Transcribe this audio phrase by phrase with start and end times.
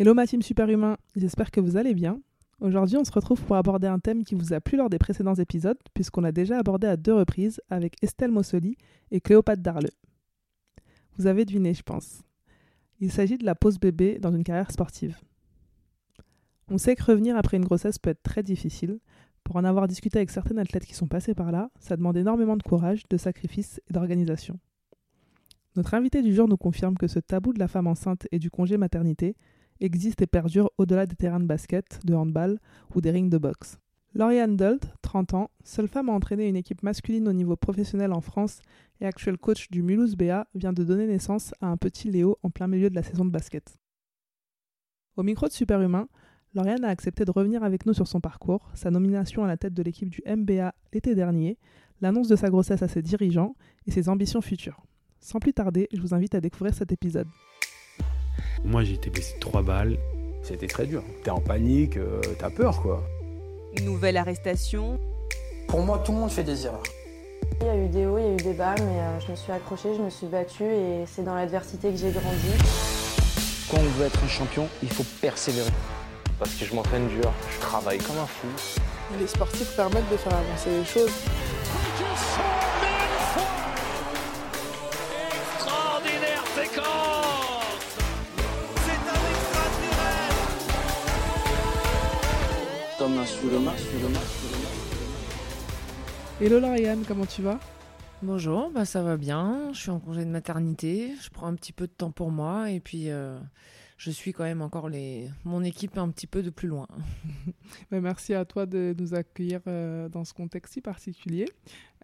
[0.00, 2.20] Hello ma team superhumain, j'espère que vous allez bien.
[2.60, 5.34] Aujourd'hui on se retrouve pour aborder un thème qui vous a plu lors des précédents
[5.34, 8.76] épisodes, puisqu'on l'a déjà abordé à deux reprises avec Estelle Mossoli
[9.10, 9.90] et Cléopâtre Darleux.
[11.16, 12.22] Vous avez deviné je pense.
[13.00, 15.18] Il s'agit de la pause bébé dans une carrière sportive.
[16.70, 19.00] On sait que revenir après une grossesse peut être très difficile.
[19.42, 22.56] Pour en avoir discuté avec certaines athlètes qui sont passées par là, ça demande énormément
[22.56, 24.60] de courage, de sacrifice et d'organisation.
[25.74, 28.48] Notre invité du jour nous confirme que ce tabou de la femme enceinte et du
[28.48, 29.34] congé maternité
[29.80, 32.58] existe et perdure au-delà des terrains de basket, de handball
[32.94, 33.78] ou des rings de boxe.
[34.14, 38.20] Lauriane Dult, 30 ans, seule femme à entraîner une équipe masculine au niveau professionnel en
[38.20, 38.60] France
[39.00, 42.50] et actuelle coach du Mulhouse BA, vient de donner naissance à un petit Léo en
[42.50, 43.76] plein milieu de la saison de basket.
[45.16, 46.08] Au micro de Superhumain,
[46.54, 49.74] Lauriane a accepté de revenir avec nous sur son parcours, sa nomination à la tête
[49.74, 51.58] de l'équipe du MBA l'été dernier,
[52.00, 53.54] l'annonce de sa grossesse à ses dirigeants
[53.86, 54.82] et ses ambitions futures.
[55.20, 57.28] Sans plus tarder, je vous invite à découvrir cet épisode.
[58.64, 59.96] Moi, j'ai été blessé de trois balles.
[60.42, 61.02] C'était très dur.
[61.22, 63.02] T'es en panique, euh, t'as peur, quoi.
[63.82, 64.98] Nouvelle arrestation.
[65.66, 66.82] Pour moi, tout le monde fait des erreurs.
[67.60, 69.30] Il y a eu des hauts, il y a eu des bas, mais euh, je
[69.30, 72.52] me suis accrochée, je me suis battue et c'est dans l'adversité que j'ai grandi.
[73.70, 75.70] Quand on veut être un champion, il faut persévérer.
[76.38, 78.46] Parce que je m'entraîne dur, je travaille comme un fou.
[79.18, 81.12] Les sportifs permettent de faire avancer les choses.
[93.28, 94.76] Sous le masque, sous le masque, sous le masque.
[96.40, 97.60] Hello Lauriane, comment tu vas?
[98.22, 99.70] Bonjour, bah ça va bien.
[99.72, 101.12] Je suis en congé de maternité.
[101.22, 103.38] Je prends un petit peu de temps pour moi et puis euh,
[103.96, 105.30] je suis quand même encore les...
[105.44, 106.88] mon équipe un petit peu de plus loin.
[107.90, 111.46] Bah, Merci à toi de nous accueillir euh, dans ce contexte si particulier.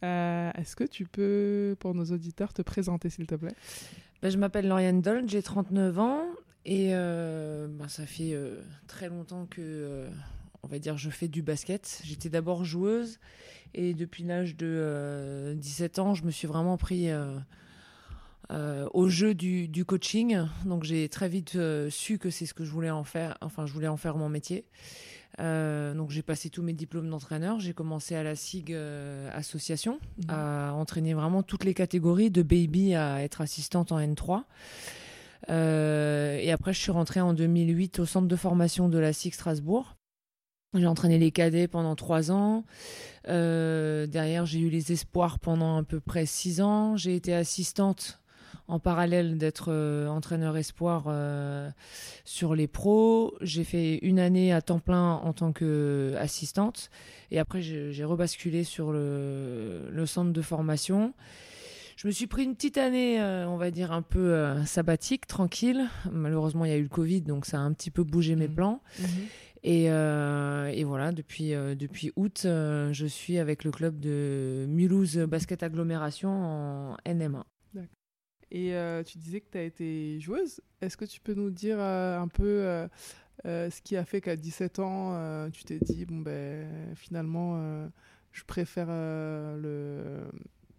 [0.03, 3.55] Euh, Est-ce que tu peux, pour nos auditeurs, te présenter s'il te plaît?
[4.23, 6.25] Bah, je m'appelle Lauriane Dold, j'ai 39 ans
[6.67, 10.09] et euh, bah, ça fait euh, très longtemps que, euh,
[10.65, 12.01] on va dire, je fais du basket.
[12.05, 13.19] J'étais d'abord joueuse
[13.75, 17.37] et depuis l'âge de euh, 17 ans, je me suis vraiment pris euh,
[18.51, 20.39] euh, au jeu du, du coaching.
[20.65, 23.37] Donc j'ai très vite euh, su que c'est ce que je voulais en faire.
[23.41, 24.65] Enfin, je voulais en faire mon métier.
[25.41, 27.61] Euh, donc j'ai passé tous mes diplômes d'entraîneur.
[27.61, 29.99] J'ai commencé à la SIG euh, association
[30.29, 34.45] à entraîner vraiment toutes les catégories de baby à être assistante en N3.
[35.51, 39.35] Euh, et après, je suis rentrée en 2008 au centre de formation de la SIG
[39.35, 39.97] Strasbourg.
[40.75, 42.65] J'ai entraîné les cadets pendant trois ans.
[43.29, 46.97] Euh, derrière, j'ai eu les espoirs pendant à peu près six ans.
[46.97, 48.21] J'ai été assistante
[48.67, 51.71] en parallèle d'être euh, entraîneur espoir euh,
[52.25, 53.35] sur les pros.
[53.41, 56.91] J'ai fait une année à temps plein en tant qu'assistante.
[57.31, 61.15] Et après, j'ai rebasculé sur le, le centre de formation.
[61.97, 65.85] Je me suis pris une petite année, on va dire, un peu sabbatique, tranquille.
[66.11, 68.49] Malheureusement, il y a eu le Covid, donc ça a un petit peu bougé mes
[68.49, 68.55] Mhm.
[68.55, 68.81] plans.
[69.67, 71.75] Et, euh, et voilà, depuis, euh,
[72.17, 77.45] août, euh, je suis avec le club de Mulhouse Basket Agglomération en NM1.
[78.51, 78.75] Et
[79.05, 80.61] tu disais que tu as été joueuse.
[80.81, 82.87] Est-ce que tu peux nous dire un peu
[83.43, 87.89] ce qui a fait qu'à 17 ans, tu t'es dit, bon, ben, finalement,
[88.31, 88.87] je préfère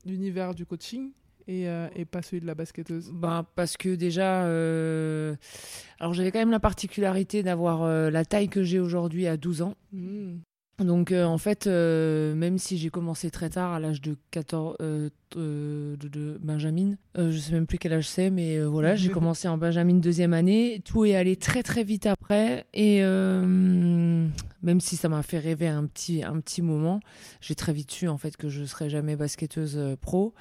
[0.06, 1.12] l'univers du coaching
[1.48, 3.12] et, euh, et pas celui de la basketteuse?
[3.14, 5.36] Ben, parce que déjà, euh,
[6.00, 9.62] alors j'avais quand même la particularité d'avoir euh, la taille que j'ai aujourd'hui à 12
[9.62, 9.76] ans.
[9.92, 10.38] Hmm.
[10.80, 15.96] Donc en fait, même si j'ai commencé très tard, à l'âge de 14, euh, euh,
[15.96, 19.58] de, de Benjamin, je sais même plus quel âge c'est, mais voilà, j'ai commencé en
[19.58, 20.82] Benjamin deuxième année.
[20.84, 25.86] Tout est allé très très vite après, et même si ça m'a fait rêver un
[25.86, 27.00] petit un petit moment,
[27.40, 30.34] j'ai très vite su en fait que je serais jamais basketteuse pro.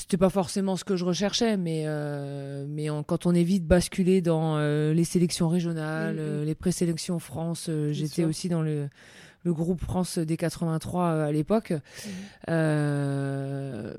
[0.00, 4.20] C'était pas forcément ce que je recherchais, mais euh, mais quand on est vite basculé
[4.22, 6.20] dans euh, les sélections régionales, Mhm.
[6.20, 8.88] euh, les présélections France, euh, j'étais aussi dans le
[9.44, 11.72] le groupe France des 83 euh, à l'époque.
[12.48, 13.94] Euh,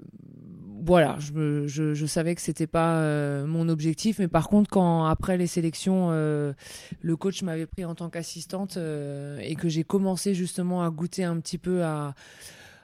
[0.85, 3.01] voilà, je, me- je, je savais que c'était pas
[3.45, 6.53] mon objectif, mais par contre, quand après les sélections, euh,
[7.01, 11.23] le coach m'avait pris en tant qu'assistante euh, et que j'ai commencé justement à goûter
[11.25, 12.13] un petit peu à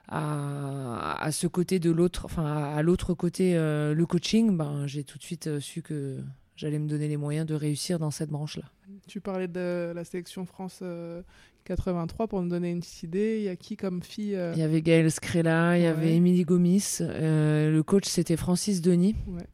[0.08, 4.86] à, à ce côté de l'autre, enfin à, à l'autre côté euh, le coaching, ben
[4.86, 6.18] j'ai tout de suite euh, su que
[6.54, 8.64] j'allais me donner les moyens de réussir dans cette branche-là.
[9.08, 11.22] Tu parlais de la sélection France euh,
[11.66, 13.36] 83 pour nous donner une petite idée.
[13.38, 16.14] Il y a qui comme fille euh, Il y avait Gaël Scrella, il y avait
[16.14, 19.16] Émilie Gomis, euh, le coach c'était Francis Denis.
[19.26, 19.46] Ouais.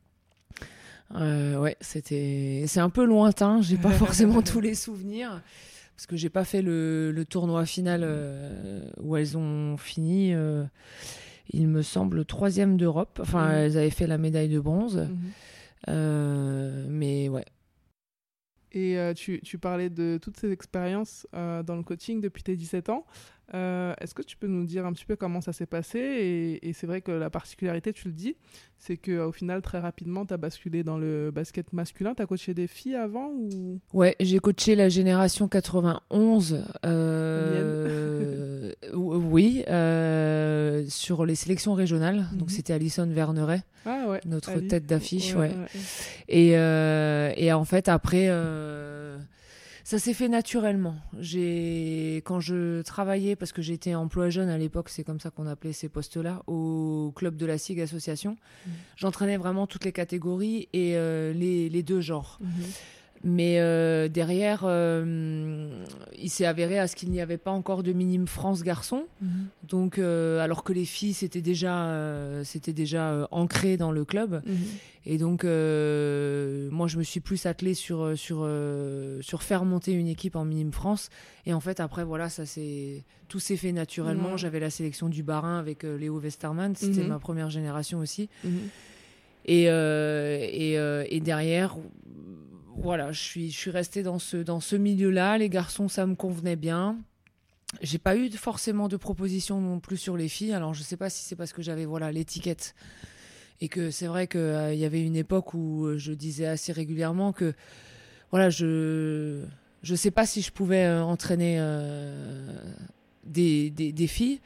[1.15, 5.43] Euh, ouais, c'était c'est un peu lointain, j'ai pas forcément tous les souvenirs
[6.03, 10.35] parce que j'ai pas fait le, le tournoi final euh, où elles ont fini.
[10.35, 10.65] euh,
[11.51, 13.21] il me semble troisième d'Europe.
[13.23, 13.55] Enfin, Mhm.
[13.55, 14.97] elles avaient fait la médaille de bronze.
[14.97, 15.19] Mhm.
[15.89, 17.45] Euh, mais ouais.
[18.73, 22.57] Et euh, tu, tu, parlais de toutes ces expériences euh, dans le coaching depuis tes
[22.57, 23.07] 17 ans.
[23.55, 26.69] Euh, Est-ce que tu peux nous dire un petit peu comment ça s'est passé Et,
[26.69, 28.35] et c'est vrai que la particularité, tu le dis,
[28.79, 32.15] c'est qu'au final, très rapidement, tu as basculé dans le basket masculin.
[32.15, 33.79] Tu as coaché des filles avant ou...
[33.93, 36.65] Ouais, j'ai coaché la génération 91.
[36.87, 42.17] Euh, oui, euh, sur les sélections régionales.
[42.17, 42.39] Mm -hmm.
[42.39, 44.67] Donc c'était Alison Verneret, ah ouais, notre Ali.
[44.69, 45.35] tête d'affiche.
[45.35, 45.53] Ouais.
[46.29, 49.19] Et, euh, et en fait, après euh,
[49.84, 50.96] ça s'est fait naturellement.
[51.19, 55.46] J'ai quand je travaillais parce que j'étais emploi jeune à l'époque, c'est comme ça qu'on
[55.46, 58.37] appelait ces postes-là au club de la SIG association.
[58.67, 58.70] Mmh.
[58.96, 62.38] J'entraînais vraiment toutes les catégories et euh, les, les, deux genres.
[62.40, 62.46] Mmh.
[63.25, 65.69] Mais euh, derrière, euh,
[66.19, 69.05] il s'est avéré à ce qu'il n'y avait pas encore de minime France garçon.
[69.21, 69.27] Mmh.
[69.69, 71.89] Donc, euh, alors que les filles, c'était déjà,
[72.45, 74.43] c'était déjà ancré dans le club.
[75.07, 78.49] Et donc, moi, je me suis plus attelée sur, sur,
[79.21, 81.09] sur faire monter une équipe en minime France.
[81.47, 84.37] Et en fait, après, voilà, ça c'est tout s'est fait naturellement.
[84.37, 86.75] J'avais la sélection du Barin avec Léo Westerman.
[86.75, 88.29] C'était ma première génération aussi.
[89.45, 91.77] Et, et, et, derrière,
[92.77, 95.39] voilà, je suis, je suis restée dans ce, dans ce milieu-là.
[95.39, 96.99] Les garçons, ça me convenait bien.
[97.81, 100.53] J'ai pas eu forcément de proposition non plus sur les filles.
[100.53, 102.75] Alors, je sais pas si c'est parce que j'avais voilà l'étiquette
[103.63, 107.33] et que c'est vrai qu'il euh, y avait une époque où je disais assez régulièrement
[107.33, 107.55] que
[108.33, 109.45] voilà je
[109.83, 112.47] je sais pas si je pouvais euh, entraîner euh,
[113.25, 114.41] des, des, des, filles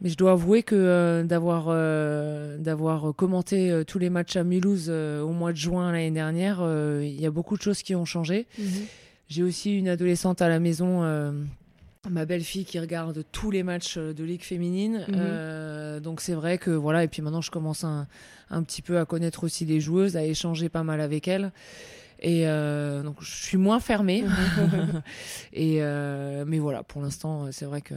[0.00, 1.66] mais je dois avouer que euh, d'avoir
[2.58, 6.58] d'avoir commenté tous les matchs à Mulhouse au mois de juin l'année dernière
[7.02, 8.64] il y a beaucoup de choses qui ont changé -hmm.
[9.28, 11.02] j'ai aussi une adolescente à la maison
[12.10, 15.04] ma belle-fille qui regarde tous les matchs de Ligue féminine.
[15.08, 15.14] Mmh.
[15.16, 18.06] Euh, donc c'est vrai que voilà, et puis maintenant je commence un,
[18.50, 21.52] un, petit peu à connaître aussi les joueuses, à échanger pas mal avec elles.
[22.20, 24.24] Et euh, donc je suis moins fermée.
[25.52, 27.94] et euh, mais voilà, pour l'instant, c'est vrai que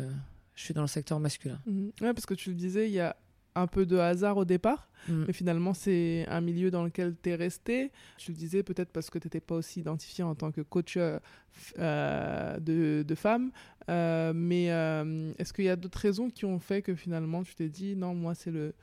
[0.60, 1.58] je suis dans le secteur masculin.
[1.66, 1.86] Mmh.
[2.02, 3.16] Ouais, parce que tu le disais, il y a
[3.56, 5.24] un peu de hasard au départ, mmh.
[5.28, 7.92] mais finalement c'est un milieu dans lequel tu es resté.
[8.18, 10.98] Tu le disais peut-être parce que tu n'étais pas aussi identifié en tant que coach
[10.98, 13.52] euh, de, de femmes,
[13.90, 17.56] euh, mais euh, est-ce qu'il y a d'autres raisons qui ont fait que finalement tu
[17.56, 18.74] t'es dit non, moi c'est le,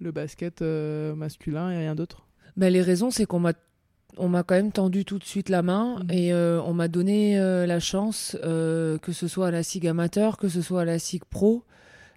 [0.00, 2.26] le basket euh, masculin et rien d'autre?
[2.56, 3.52] Ben, Les raisons, c'est qu'on m'a
[4.16, 6.10] on m'a quand même tendu tout de suite la main mmh.
[6.10, 9.86] et euh, on m'a donné euh, la chance, euh, que ce soit à la SIG
[9.86, 11.64] amateur, que ce soit à la SIG pro,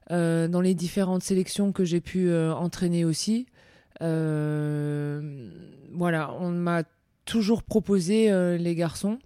[0.09, 3.45] dans les différentes sélections que j'ai pu entraîner aussi.
[3.99, 4.73] voilà,
[6.39, 6.81] on m'a
[7.25, 9.19] toujours proposé les garçons.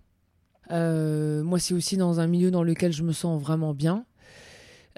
[0.70, 4.04] moi, c'est aussi dans un milieu dans lequel je me sens vraiment bien.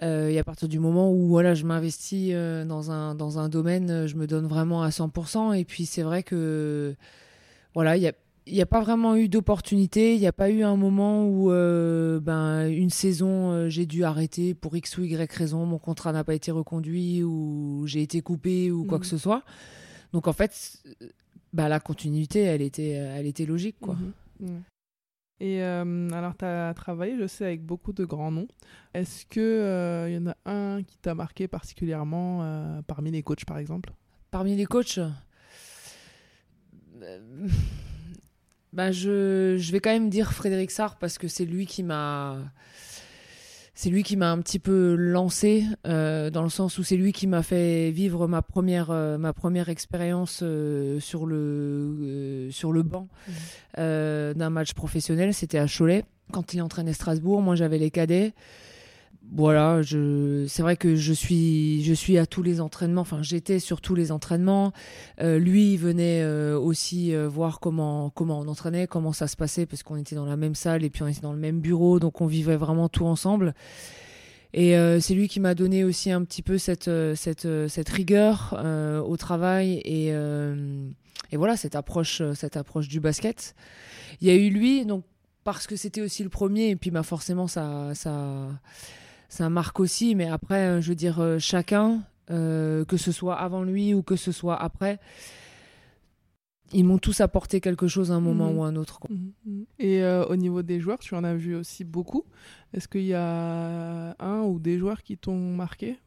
[0.04, 3.48] Euh, et à partir du moment où voilà, je m'investis euh, dans, un, dans un
[3.50, 5.58] domaine, je me donne vraiment à 100%.
[5.58, 6.96] Et puis c'est vrai que
[7.76, 8.14] voilà, il n'y a,
[8.48, 10.16] y a pas vraiment eu d'opportunité.
[10.16, 14.56] Il n'y a pas eu un moment où euh, ben, une saison, j'ai dû arrêter
[14.56, 15.66] pour X ou Y raison.
[15.68, 19.02] Mon contrat n'a pas été reconduit ou j'ai été coupé ou quoi mmh.
[19.02, 19.44] que ce soit.
[20.14, 20.82] Donc en fait,
[21.54, 23.78] bah, la continuité, elle était, elle était logique.
[23.80, 23.96] quoi.
[24.40, 24.46] Mmh.
[24.48, 24.64] Mmh.
[25.42, 28.48] Et euh, alors, tu as travaillé, je sais, avec beaucoup de grands noms.
[28.94, 33.44] Est-ce qu'il euh, y en a un qui t'a marqué particulièrement euh, parmi les coachs,
[33.44, 33.92] par exemple?
[34.32, 35.00] Parmi les coachs?
[38.76, 42.38] Bah, je, je, vais quand même dire Frédéric Sarr parce que c'est lui qui m'a
[43.74, 47.12] c'est lui qui m'a un petit peu lancé euh, dans le sens où c'est lui
[47.12, 52.84] qui m'a fait vivre ma première euh, ma première expérience euh, sur le sur le
[52.84, 54.34] banc mmh.
[54.34, 55.34] d'un match professionnel.
[55.34, 57.42] C'était à Cholet quand il entraînait Strasbourg.
[57.42, 58.34] Moi j'avais les cadets
[59.34, 63.02] voilà, je, c'est vrai que je suis, je suis à tous les entraînements.
[63.02, 64.72] Enfin, j'étais sur tous les entraînements.
[65.22, 69.36] Euh, lui, il venait euh, aussi euh, voir comment, comment on entraînait, comment ça se
[69.36, 71.60] passait, parce qu'on était dans la même salle et puis on était dans le même
[71.60, 73.54] bureau, donc on vivait vraiment tout ensemble.
[74.58, 78.58] Et c'est lui qui m'a donné aussi un petit peu cette, cette, cette rigueur
[79.06, 83.54] au travail et, et voilà cette approche, cette approche du basket.
[84.22, 85.04] Il y a eu lui, donc
[85.44, 88.48] parce que c'était aussi le premier, et puis bah forcément ça, ça
[89.36, 93.64] ça marque aussi, mais après, je veux dire, euh, chacun, euh, que ce soit avant
[93.64, 94.98] lui ou que ce soit après,
[96.72, 98.58] ils m'ont tous apporté quelque chose à un moment mmh.
[98.58, 99.00] ou à un autre.
[99.00, 99.14] Quoi.
[99.14, 99.64] Mmh.
[99.80, 102.24] Et euh, au niveau des joueurs, tu en as vu aussi beaucoup.
[102.74, 106.00] Est-ce qu'il y a un ou des joueurs qui t'ont marqué?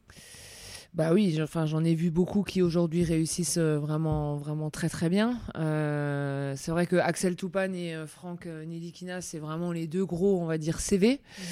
[0.95, 5.37] Bah oui, enfin j'en ai vu beaucoup qui aujourd'hui réussissent vraiment vraiment très très bien.
[5.55, 10.47] Euh, c'est vrai que Axel Toupane et Franck Nidikina, c'est vraiment les deux gros, on
[10.47, 11.21] va dire CV.
[11.37, 11.43] Mmh.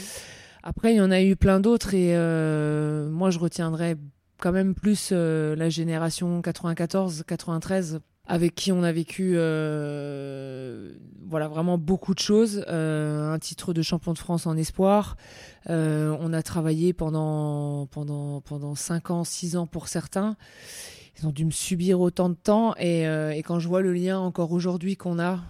[0.67, 3.95] Après, il y en a eu plein d'autres et euh, moi, je retiendrai
[4.37, 10.91] quand même plus euh, la génération 94-93 avec qui on a vécu euh,
[11.25, 12.65] voilà vraiment beaucoup de choses.
[12.67, 15.15] Un titre de champion de France en espoir.
[15.69, 20.35] On a travaillé pendant pendant pendant cinq ans, six ans pour certains.
[21.19, 24.19] Ils ont dû me subir autant de temps et, et quand je vois le lien
[24.19, 25.41] encore aujourd'hui qu'on a,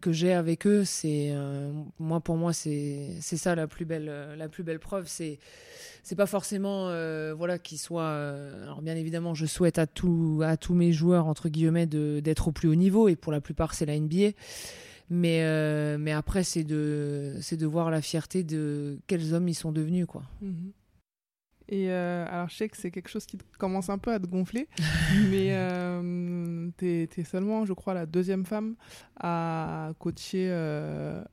[0.00, 1.32] que j'ai avec eux, c'est
[2.00, 5.04] moi pour moi c'est ça la plus belle la plus belle preuve.
[5.06, 5.38] C'est
[6.04, 9.86] c'est pas forcément euh, voilà qu'ils soient euh, alors bien évidemment je souhaite à à
[10.56, 13.86] tous mes joueurs entre guillemets d'être au plus haut niveau et pour la plupart c'est
[13.86, 14.32] la NBA
[15.08, 19.72] mais euh, mais après c'est de de voir la fierté de quels hommes ils sont
[19.72, 20.72] devenus quoi mhm.
[21.68, 24.68] Et alors, je sais que c'est quelque chose qui commence un peu à te gonfler,
[25.30, 25.56] mais
[26.78, 28.76] tu es, seulement, je crois, la deuxième femme
[29.18, 30.50] à coacher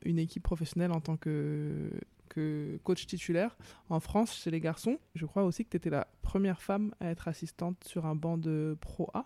[0.05, 1.89] une équipe professionnelle en tant que
[2.31, 3.57] que coach titulaire
[3.89, 4.97] en France chez les garçons.
[5.15, 8.37] Je crois aussi que tu étais la première femme à être assistante sur un banc
[8.37, 9.25] de Pro A.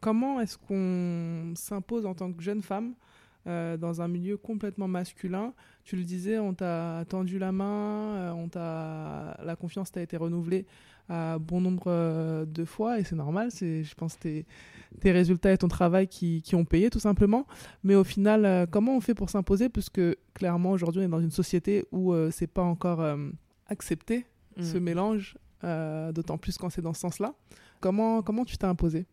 [0.00, 2.94] Comment est-ce qu'on s'impose en tant que jeune femme
[3.46, 5.52] euh, dans un milieu complètement masculin
[5.84, 10.16] Tu le disais, on t'a tendu la main, euh, on t'a la confiance t'a été
[10.16, 10.64] renouvelée
[11.10, 13.50] à bon nombre euh, de fois et c'est normal.
[13.50, 14.46] C'est, je pense, tes,
[15.00, 17.46] tes résultats et ton travail qui, qui, ont payé tout simplement.
[17.82, 20.00] Mais au final, comment on fait pour s'imposer Puisque
[20.32, 23.04] clairement, aujourd'hui, on est dans une société où euh, c'est pas encore
[23.66, 24.24] accepté
[24.58, 24.80] ce mm.
[24.82, 25.36] mélange,
[26.14, 27.34] d'autant plus quand c'est dans ce sens-là.
[27.80, 29.04] Comment, comment tu t'es imposé?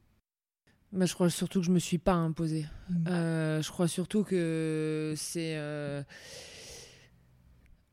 [0.91, 2.65] Bah, je crois surtout que je me suis pas imposée.
[2.89, 3.05] Mm.
[3.05, 5.57] je crois surtout que c'est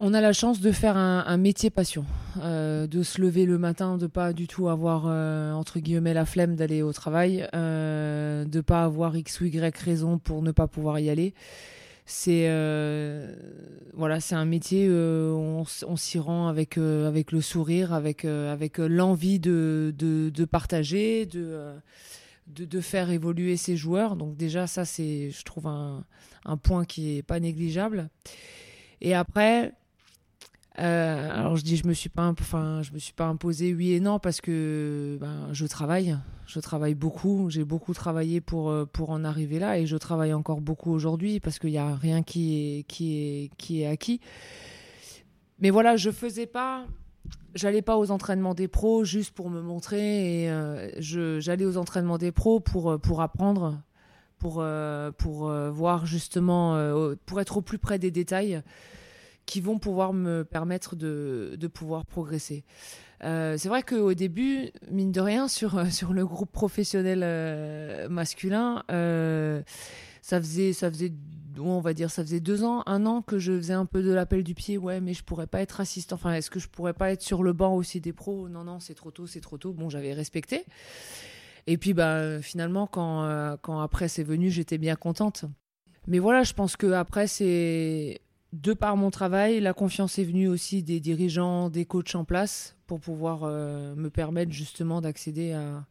[0.00, 2.05] on a la chance de faire un, métier passion,
[2.40, 6.25] euh, de se lever le matin, de pas du tout avoir euh, entre guillemets la
[6.25, 10.69] flemme d'aller au travail, euh, de pas avoir x ou y raison pour ne pas
[10.69, 11.35] pouvoir y aller.
[12.07, 13.35] C'est euh,
[13.93, 19.40] voilà, c'est un métier où on, s'y rend avec avec le sourire, avec avec l'envie
[19.40, 21.73] de, de, partager, de,
[22.49, 24.17] de, faire évoluer ses joueurs.
[24.17, 26.05] Donc déjà ça c'est, je trouve un,
[26.45, 28.11] un point qui est pas négligeable.
[29.00, 29.73] Et après,
[30.78, 34.21] euh, alors je dis je me suis pas me suis pas imposé oui et non
[34.21, 39.25] parce que ben, je travaille je travaille beaucoup j'ai beaucoup travaillé pour euh, pour en
[39.25, 42.83] arriver là et je travaille encore beaucoup aujourd'hui parce qu'il n'y a rien qui est
[42.85, 44.21] qui est qui est acquis
[45.59, 46.87] mais voilà je faisais pas
[47.55, 50.91] j'allais pas aux entraînements des pros juste pour me montrer et euh,
[51.41, 53.81] j'allais aux entraînements des pros pour pour apprendre
[54.39, 54.65] pour
[55.17, 56.77] pour voir justement
[57.27, 58.63] pour être au plus près des détails
[59.47, 62.65] qui vont pouvoir me permettre de, de pouvoir progresser.
[63.25, 68.85] Euh, c'est vrai qu'au début, mine de rien, sur, sur le groupe professionnel euh, masculin,
[68.91, 69.63] euh,
[70.23, 71.13] ça faisait, ça faisait,
[71.67, 74.12] on va dire, ça faisait deux ans, un an que je faisais un peu de
[74.12, 74.79] l'appel du pied.
[74.79, 76.17] Ouais, mais je pourrais pas être assistant.
[76.17, 78.49] Enfin, est-ce que je pourrais pas être sur le banc aussi des pros?
[78.49, 79.73] Non, non, c'est trop tôt, c'est trop tôt.
[79.73, 80.65] Bon, j'avais respecté.
[81.67, 85.45] Et puis, bah, finalement, quand, quand après c'est venu, j'étais bien contente.
[86.07, 88.23] Mais voilà, je pense que après c'est
[88.55, 92.77] de par mon travail, la confiance est venue aussi des dirigeants, des coachs en place
[92.87, 95.85] pour pouvoir euh, me permettre justement d'accéder à,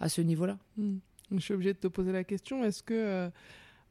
[0.00, 0.56] à ce niveau-là.
[0.78, 0.96] Hmm.
[1.32, 3.28] Je suis obligée de te poser la question, est-ce que euh,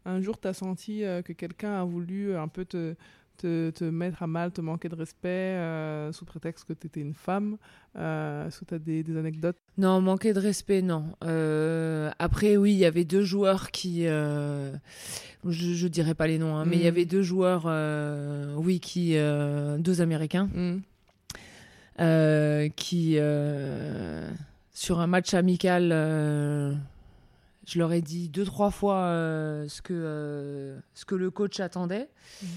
[0.05, 2.95] un jour tu as senti euh, que quelqu'un a voulu un peu te,
[3.37, 7.01] te, te, mettre à mal, te manquer de respect euh, sous prétexte que tu étais
[7.01, 7.57] une femme
[7.97, 9.57] euh, Est-ce que tu as des, des, anecdotes?
[9.77, 11.05] Non, manquer de respect, non.
[11.23, 14.07] Euh, après, oui, il y avait deux joueurs qui.
[14.07, 14.73] Euh,
[15.47, 16.87] je ne dirais pas les noms, hein, mais il y mm.
[16.87, 19.15] avait deux joueurs, euh, oui, qui.
[19.15, 20.49] deux Américains.
[20.53, 22.69] Mm.
[22.75, 23.17] qui.
[24.73, 25.91] sur un match amical
[27.65, 29.07] je leur ai dit deux trois fois
[29.67, 32.09] ce que ce que le coach attendait.
[32.41, 32.47] Mm.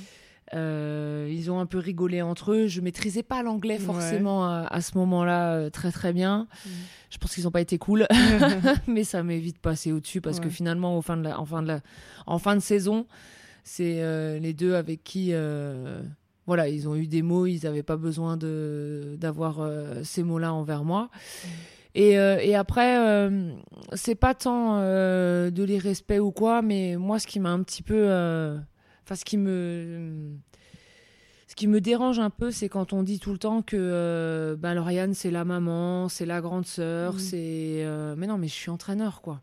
[0.55, 2.67] Euh, ils ont un peu rigolé entre eux.
[2.67, 6.49] Je maîtrisais pas l'anglais forcément à, ce moment-là euh, très très bien.
[6.65, 6.71] Mm.
[7.11, 8.07] Je pense qu'ils n'ont pas été cool,
[8.87, 11.63] mais ça m'est vite passé au-dessus parce que finalement, au fin de la, en, fin
[11.63, 11.81] de la,
[12.27, 13.07] en fin de saison,
[13.65, 15.33] c'est euh, les deux avec qui,
[16.47, 19.69] voilà, ils ont eu des mots, ils n'avaient pas besoin d'avoir
[20.03, 21.11] ces mots-là envers moi.
[22.01, 23.29] Et, et, après,
[23.95, 27.83] c'est pas tant de les respects ou quoi, mais moi, ce qui m'a un petit
[27.83, 28.09] peu
[29.09, 30.37] Enfin, ce qui me.
[31.47, 34.55] Ce qui me dérange un peu, c'est quand on dit tout le temps que euh,
[34.55, 37.19] ben, Lauriane, c'est la maman, c'est la grande sœur, mm.
[37.19, 37.83] c'est.
[37.87, 39.41] Euh, mais non, mais je suis entraîneur, quoi.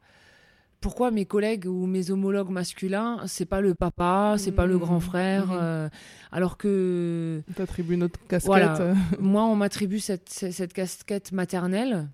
[0.82, 4.98] Pourquoi mes collègues ou mes homologues masculins, c'est pas le papa, c'est pas le grand
[4.98, 5.02] mm.
[5.02, 5.60] frère, mm.
[5.60, 5.90] euh,
[6.32, 7.42] alors que.
[7.50, 8.84] On t'attribue notre casquette.
[9.20, 12.08] Moi, on m'attribue cette, cette casquette maternelle.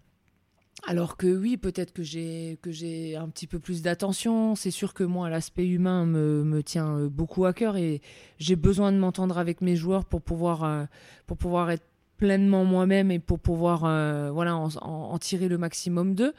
[0.87, 4.55] Alors que oui, peut-être que j'ai que j'ai un petit peu plus d'attention.
[4.55, 8.01] C'est sûr que moi, l'aspect humain me, me, tient euh, beaucoup à cœur et
[8.39, 10.85] j'ai besoin de m'entendre avec mes joueurs pour pouvoir euh,
[11.27, 11.85] pour pouvoir être
[12.17, 16.33] pleinement moi-même et pour pouvoir euh, voilà en, tirer le maximum d'eux.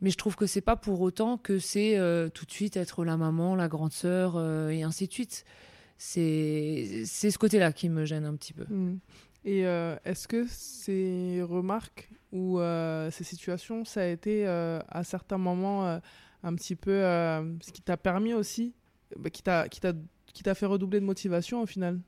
[0.00, 1.98] Mais je trouve que c'est pas pour autant que c'est
[2.32, 5.44] tout de suite être la maman, la grande sœur et ainsi de suite.
[5.96, 8.64] C'est c'est ce côté-là qui me gêne un petit peu.
[8.72, 8.98] Mm.
[9.44, 9.62] Et
[10.04, 15.86] est-ce que ces remarques ou euh, ces situations, ça a été euh, à certains moments
[15.86, 15.98] euh,
[16.42, 18.74] un petit peu ce qui t'a permis aussi,
[19.16, 19.92] bah, qui t'a qui t'a
[20.34, 21.98] qui t'a fait redoubler de motivation au final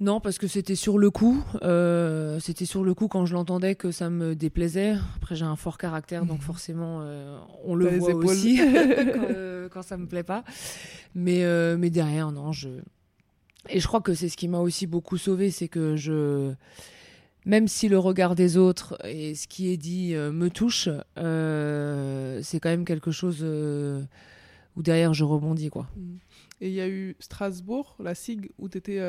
[0.00, 1.42] Non, parce que c'était sur le coup.
[1.62, 4.96] euh, c'était sur le coup quand je l'entendais que ça me déplaisait.
[5.16, 8.24] Après, j'ai un fort caractère, donc forcément, euh, on le les voit épaules.
[8.26, 8.56] aussi
[9.14, 10.42] quand, euh, quand ça me plaît pas.
[11.14, 11.44] Mais,
[11.76, 12.68] mais derrière, non, je.
[13.68, 16.52] Et je crois que c'est ce qui m'a aussi beaucoup sauvé, c'est que je.
[17.46, 22.40] Même si le regard des autres et ce qui est dit euh, me touche, euh,
[22.42, 24.02] c'est quand même quelque chose euh,
[24.76, 25.88] où derrière je rebondis, quoi.
[26.60, 29.00] Et il y a eu Strasbourg, la SIG, où tu étais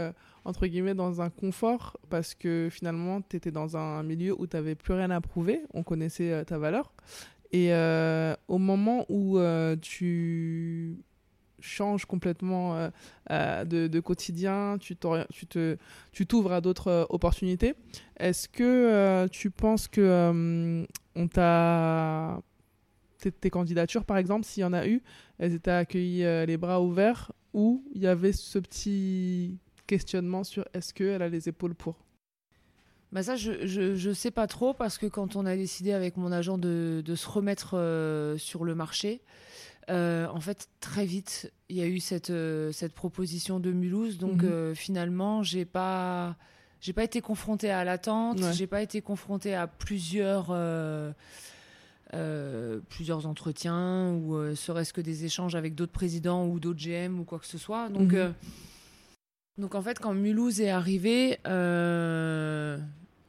[0.45, 4.55] entre guillemets dans un confort parce que finalement tu étais dans un milieu où tu
[4.55, 6.93] n'avais plus rien à prouver, on connaissait ta valeur.
[7.51, 7.73] Et
[8.47, 9.38] au moment où
[9.81, 10.95] tu
[11.61, 12.89] changes complètement euh,
[13.29, 17.75] euh, de, quotidien, tu t'ouvres à d'autres euh, opportunités,
[18.17, 22.41] est-ce que tu penses que on t'a
[23.39, 25.01] tes, candidatures, par exemple, s'il y en a eu,
[25.37, 30.93] elles étaient accueillies les bras ouverts ou il y avait ce petit questionnement sur est-ce
[30.93, 31.95] qu'elle a les épaules pour?
[33.11, 36.31] Bah ça, je, je sais pas trop parce que quand on a décidé avec mon
[36.31, 37.71] agent de, se remettre
[38.37, 39.21] sur le marché,
[39.89, 44.17] euh, en fait, très vite, il y a eu cette, euh, cette proposition de Mulhouse.
[44.17, 44.50] Donc Mhm.
[44.50, 46.35] euh, finalement, j'ai pas,
[46.81, 48.53] j'ai pas été confrontée à l'attente, Ouais.
[48.53, 50.47] j'ai pas été confrontée à plusieurs.
[52.89, 57.39] plusieurs entretiens ou serait-ce que des échanges avec d'autres présidents ou d'autres GM ou quoi
[57.39, 57.88] que ce soit.
[57.89, 58.33] Donc, Mhm.
[59.57, 61.38] donc en fait, quand Mulhouse est arrivé,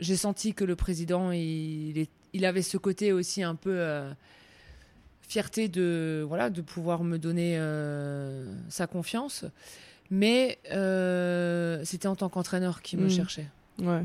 [0.00, 3.78] j'ai senti que le président, il, est- il avait ce côté aussi un peu
[5.32, 9.45] fierté de, voilà, de pouvoir me donner euh, sa confiance.
[10.10, 13.10] Mais euh, c'était en tant qu'entraîneur qui me Mhm.
[13.10, 13.49] cherchait.
[13.80, 14.04] Ouais.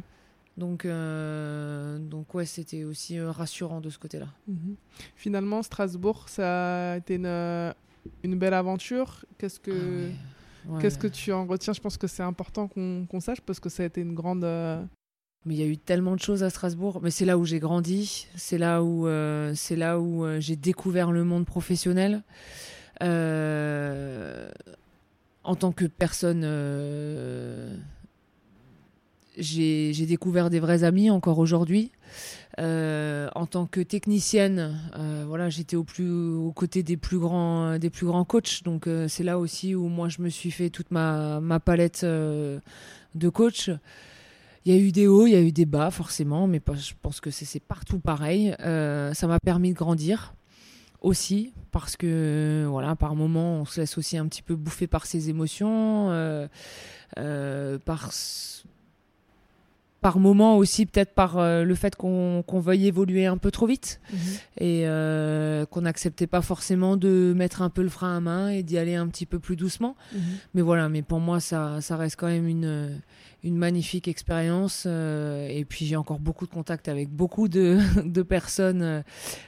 [0.56, 4.28] Donc, euh, donc ouais, c'était aussi rassurant de ce côté-là.
[4.48, 4.76] Mhm.
[5.16, 7.74] Finalement, Strasbourg, ça a été une,
[8.24, 9.26] une belle aventure.
[9.38, 10.76] Qu'est-ce que, Ah ouais.
[10.76, 10.82] Ouais.
[10.82, 11.74] qu'est-ce que tu en retiens?
[11.74, 14.46] Je pense que c'est important qu'on qu'on sache parce que ça a été une grande.
[15.48, 17.00] Mais il y a eu tellement de choses à Strasbourg.
[17.02, 18.28] Mais c'est là où j'ai grandi.
[18.36, 19.56] C'est là où, euh,
[19.98, 22.22] où euh, j'ai découvert le monde professionnel.
[23.02, 24.50] Euh,
[25.46, 26.42] en tant que personne,
[29.38, 31.92] j'ai j'ai découvert des vrais amis encore aujourd'hui.
[32.58, 34.78] En tant que technicienne,
[35.26, 38.64] voilà, j'étais au plus aux côtés des plus grands des plus grands coachs.
[38.66, 42.60] Donc c'est là aussi où moi je me suis fait toute ma ma palette de
[43.30, 43.70] coach.
[44.68, 46.74] Il y a eu des hauts, il y a eu des bas, forcément, mais pas-
[46.76, 48.54] je pense que c'est partout pareil.
[48.60, 50.34] Euh, ça m'a permis de grandir
[51.02, 55.06] aussi, parce que, voilà, par moments, on se laisse aussi un petit peu bouffer par
[55.06, 56.50] ses émotions, euh,
[57.18, 58.12] euh, par,
[60.02, 64.02] par moments aussi, peut-être par le fait qu'on qu'on veuille évoluer un peu trop vite
[64.60, 68.64] et euh, qu'on n'acceptait pas forcément de mettre un peu le frein à main et
[68.64, 69.96] d'y aller un petit peu plus doucement.
[70.54, 73.00] Mais voilà, mais pour moi, ça, ça reste quand même une,
[73.48, 74.84] une magnifique expérience.
[74.86, 79.02] euh, et puis, j'ai encore beaucoup de contacts avec beaucoup de, de personnes euh,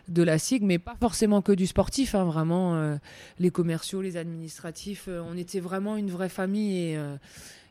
[0.07, 2.15] de la SIG, mais pas forcément que du sportif.
[2.15, 2.95] hein, vraiment, euh,
[3.39, 5.07] les commerciaux, les administratifs.
[5.09, 6.93] on était vraiment une vraie famille.
[6.93, 6.99] Et,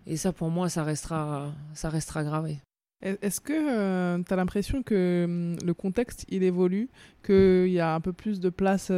[0.06, 2.58] et ça, pour moi, ça restera, ça restera gravé.
[3.02, 6.88] Est- Est-ce que tu as l'impression que hum, le contexte il évolue,
[7.24, 8.90] qu'il y a un peu plus de place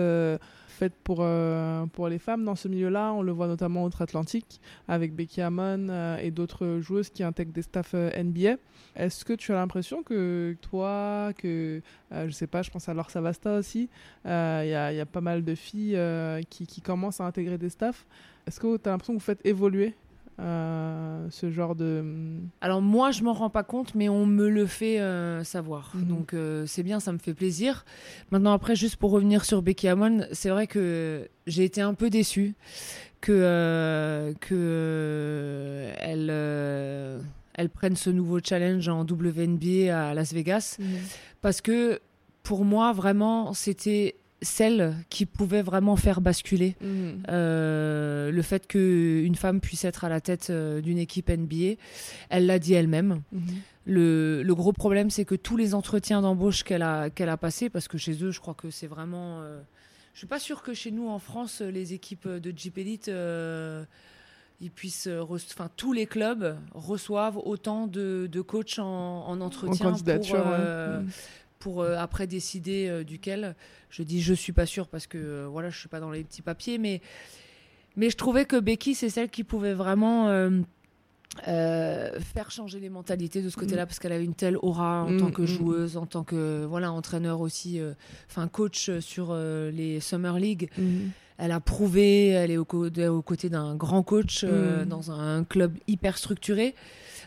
[0.80, 5.14] faite pour, euh, pour les femmes dans ce milieu-là On le voit notamment outre-Atlantique avec
[5.14, 8.56] Becky Hammon euh, et d'autres joueuses qui intègrent des staffs euh, NBA.
[8.96, 13.10] Est-ce que tu as l'impression que toi, que je sais pas, je pense à Laure
[13.10, 13.88] Savasta aussi,
[14.24, 15.98] il y, a, y a pas mal de filles
[16.50, 18.04] qui, qui commencent à intégrer des staffs.
[18.46, 19.94] Est-ce que tu as l'impression que vous faites évoluer
[20.40, 22.00] euh, ce genre de.
[22.00, 25.92] hum, Alors moi, je m'en rends pas compte, mais on me le fait euh, savoir.
[25.94, 26.04] Mhm.
[26.06, 27.84] Donc euh, c'est bien, ça me fait plaisir.
[28.30, 32.10] Maintenant, après, juste pour revenir sur Becky Hammon, c'est vrai que j'ai été un peu
[32.10, 32.54] déçue
[33.20, 36.30] que que elle
[37.54, 40.78] elle prenne ce nouveau challenge en WNBA à Las Vegas
[41.42, 42.00] parce que
[42.42, 47.22] pour moi, vraiment, c'était celle qui pouvait vraiment faire basculer Mhm.
[47.28, 51.74] euh, le fait qu'une femme puisse être à la tête euh, d'une équipe NBA.
[52.30, 53.22] Elle l'a dit elle-même.
[53.32, 53.40] Mhm.
[53.86, 57.70] Le, le gros problème, c'est que tous les entretiens d'embauche qu'elle a, qu'elle a passés,
[57.70, 59.40] parce que chez eux, je crois que c'est vraiment.
[59.42, 59.60] euh,
[60.14, 63.08] je suis pas sûre que chez nous, en France, les équipes de Jeep Elite.
[63.08, 63.84] euh,
[64.62, 69.90] ils puissent, enfin tous les clubs reçoivent autant de, de coachs en, en entretien en
[69.92, 70.36] candidature.
[70.36, 71.10] pour, euh, Mhm.
[71.60, 73.54] Pour euh, après décider euh, duquel.
[73.90, 76.24] Je dis je suis pas sûre parce que euh, voilà, je suis pas dans les
[76.24, 77.00] petits papiers, mais
[77.96, 83.42] mais je trouvais que Becky c'est celle qui pouvait vraiment euh, faire changer les mentalités
[83.42, 85.96] de ce côté-là parce qu'elle a une telle aura en Mm, tant que mm, joueuse,
[85.96, 87.80] en tant que voilà entraîneur aussi,
[88.28, 90.68] enfin coach sur les Summer League.
[91.42, 94.88] Elle a prouvé, elle est aux, côtés d'un grand coach euh, Mm.
[94.88, 96.74] dans un club hyper structuré.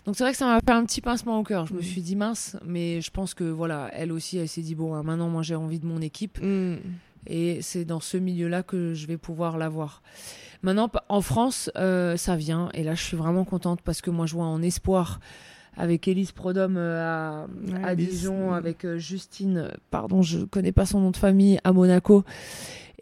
[0.06, 1.66] Donc c'est vrai que ça m'a fait un petit pincement au cœur.
[1.66, 1.84] Je me Mm.
[1.84, 5.04] suis dit mince, mais je pense que voilà, elle aussi, elle s'est dit bon, hein,
[5.04, 6.80] maintenant moi j'ai envie de mon équipe Mhm.
[7.28, 10.02] et c'est dans ce milieu-là que je vais pouvoir l'avoir.
[10.62, 14.26] Maintenant, en France, euh, ça vient et là je suis vraiment contente parce que moi
[14.26, 15.20] je vois en espoir
[15.76, 17.02] avec Elise Prodhomme euh,
[17.44, 18.54] à, Ouais, à Elise, Dijon, mm.
[18.54, 22.24] avec euh, Justine, pardon, je connais pas son nom de famille, à Monaco.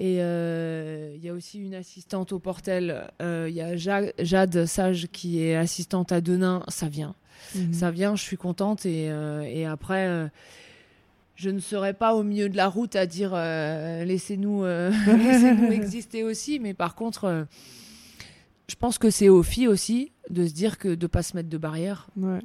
[0.04, 3.08] Et euh, il y a aussi une assistante au Portel.
[3.22, 6.64] Euh, Il y a Ja- Jade Sage qui est assistante à Denain.
[6.70, 7.14] Ça vient.
[7.56, 7.74] Mhm.
[7.74, 8.86] Ça vient, je suis contente.
[8.88, 10.30] Et, euh, et après,
[11.36, 14.92] je ne serai pas au milieu de la route à dire euh, laissez-nous euh,
[15.72, 16.60] exister aussi.
[16.60, 17.44] Mais par contre, euh,
[18.68, 21.50] je pense que c'est aux filles aussi de se dire que de pas se mettre
[21.50, 22.40] de barrières Ouais.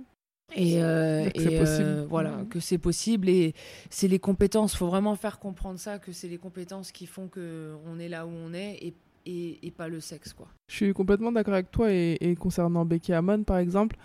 [0.54, 3.54] Et, euh, que et, euh, voilà que c'est possible et
[3.90, 7.74] c'est les compétences faut vraiment faire comprendre ça que c'est les compétences qui font que
[7.86, 8.94] on est là où on est et,
[9.26, 12.84] et, et pas le sexe quoi Je suis complètement d'accord avec toi et, et concernant
[12.84, 13.96] Becky Hammon par exemple,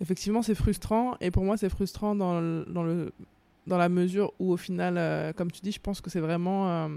[0.00, 3.12] effectivement c'est frustrant et pour moi c'est frustrant dans le, dans le
[3.66, 6.90] dans la mesure où au final, euh, comme tu dis, je pense que c'est vraiment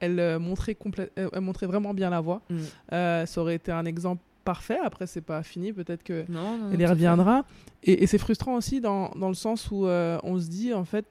[0.00, 0.76] elle montrait
[1.16, 2.42] elle montrait vraiment bien la voie.
[2.50, 2.56] Mm.
[2.92, 4.22] Euh, ça aurait été un exemple
[4.54, 4.80] parfait.
[4.90, 7.36] Après c'est pas fini, peut-être que non, non, elle y reviendra.
[7.88, 10.86] Et, et c'est frustrant aussi dans, dans le sens où euh, on se dit, en
[10.92, 11.06] fait,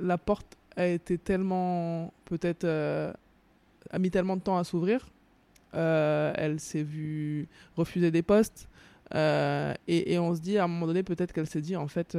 [0.00, 3.12] la porte a été tellement, peut-être, euh,
[3.90, 4.98] a mis tellement de temps à s'ouvrir.
[5.74, 8.68] Euh, elle s'est vue refuser des postes.
[9.14, 12.18] Et, et on se dit, à un moment donné, peut-être qu'elle s'est dit, en fait,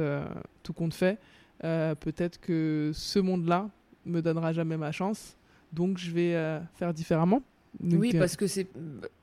[0.62, 1.18] tout compte fait,
[1.60, 3.68] peut-être que ce monde-là
[4.06, 5.36] me donnera jamais ma chance.
[5.72, 6.34] Donc, je vais
[6.78, 7.42] faire différemment.
[7.80, 8.66] Donc, oui euh, parce que c'est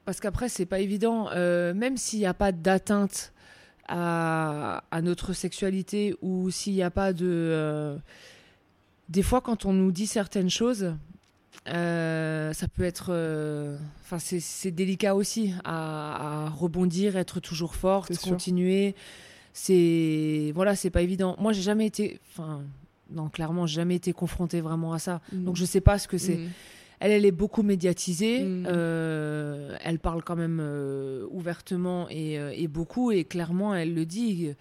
[0.05, 1.29] parce qu'après c'est pas évident.
[1.31, 3.33] Euh, même s'il n'y a pas d'atteinte
[3.87, 7.97] à, à notre sexualité ou s'il n'y a pas de euh,
[9.09, 10.93] des fois quand on nous dit certaines choses
[11.67, 13.11] euh, ça peut être
[14.01, 18.95] enfin c'est- délicat aussi à, à rebondir être toujours forte continuer.
[19.53, 21.35] C'est voilà c'est pas évident.
[21.39, 22.61] Moi j'ai jamais été enfin
[23.11, 25.21] non clairement j'ai jamais été confrontée vraiment à ça.
[25.33, 25.43] Mm.
[25.43, 26.37] donc je sais pas ce que c'est.
[26.37, 26.49] Mm.
[27.01, 28.43] Elle, elle est beaucoup médiatisée.
[28.43, 28.65] Mm.
[28.67, 33.11] euh, elle parle quand même euh, ouvertement et, euh, et beaucoup.
[33.11, 34.53] Et clairement, elle le dit.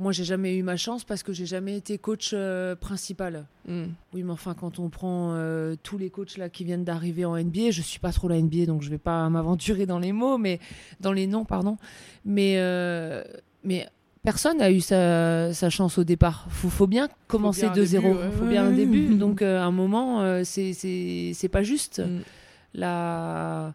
[0.00, 3.44] Moi, j'ai jamais eu ma chance parce que j'ai jamais été coach euh, principal.
[3.68, 3.84] Mm.
[4.14, 7.36] Oui, mais enfin, quand on prend euh, tous les coachs là qui viennent d'arriver en
[7.36, 10.38] NBA, je suis pas trop la NBA, donc je vais pas m'aventurer dans les mots,
[10.38, 10.58] mais
[11.00, 11.76] dans les noms, pardon.
[12.24, 13.22] Mais euh,
[13.62, 13.86] mais
[14.22, 16.46] personne n'a eu sa, sa chance au départ.
[16.50, 18.08] Faut, faut bien commencer bien un de début, zéro.
[18.14, 18.30] ouais.
[18.38, 19.14] Faut bien un début.
[19.14, 22.00] Donc, euh, à un moment, euh, c'est c'est c'est pas juste.
[22.00, 22.20] Mm.
[22.74, 23.74] La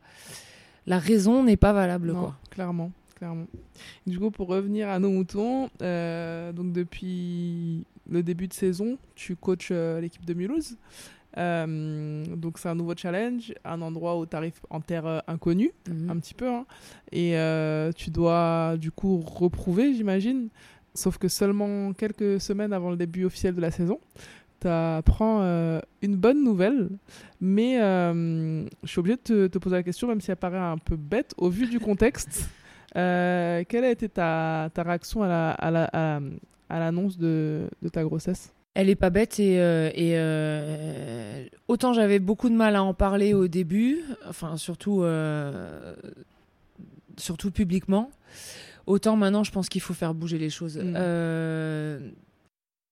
[0.87, 2.35] la raison n'est pas valable, Non, quoi.
[2.51, 3.47] clairement, clairement.
[4.05, 9.35] Du coup, pour revenir à nos moutons, euh, donc depuis le début de saison, tu
[9.35, 10.77] coaches euh, l'équipe de Mulhouse.
[11.37, 15.71] Euh, donc c'est un nouveau challenge, un endroit où tu arrives en terre euh, inconnue,
[15.89, 16.09] Mhm.
[16.09, 16.65] un petit peu, hein.
[17.11, 20.49] et euh, tu dois du coup reprouver, j'imagine.
[20.93, 23.99] Sauf que seulement quelques semaines avant le début officiel de la saison,
[24.61, 26.87] tu apprends euh, une bonne nouvelle,
[27.41, 30.57] mais euh, je suis obligée de te, te poser la question, même si elle paraît
[30.57, 32.49] un peu bête, au vu du contexte.
[32.95, 36.19] euh, quelle a été ta, ta réaction à la- à la- à-
[36.69, 38.53] à l'annonce de, de ta grossesse?
[38.77, 42.93] Elle est pas bête et, euh, et euh, autant j'avais beaucoup de mal à en
[42.93, 45.95] parler au début, enfin surtout euh,
[47.17, 48.11] surtout publiquement,
[48.85, 50.77] autant maintenant je pense qu'il faut faire bouger les choses.
[50.77, 52.11] Mm.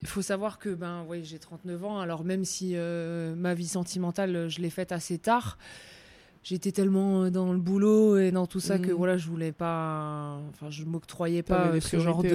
[0.01, 2.75] Il faut savoir que ben oui, j'ai 39 ans, alors même si
[3.35, 5.57] ma vie sentimentale je l'ai faite assez tard,
[6.43, 8.95] j'étais tellement dans le boulot et dans tout ça que Mm.
[8.95, 12.29] voilà, je voulais pas enfin je m'octroyais pas ce genre de.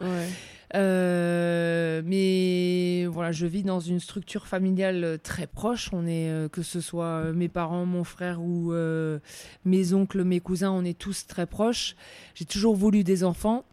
[0.00, 0.28] Ouais.
[0.74, 5.90] Euh, mais voilà, je vis dans une structure familiale très proche.
[5.92, 8.72] On est, euh, que ce soit euh, mes parents, mon frère ou
[9.64, 11.96] mes oncles, mes cousins, on est tous très proches.
[12.34, 13.64] J'ai toujours voulu des enfants.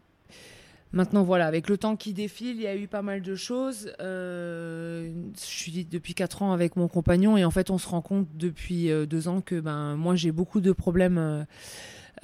[0.92, 3.92] Maintenant, voilà, avec le temps qui défile, il y a eu pas mal de choses.
[3.98, 8.28] Je suis depuis 4 ans avec mon compagnon et en fait, on se rend compte
[8.34, 11.44] depuis euh, deux ans que ben, moi, j'ai beaucoup de problèmes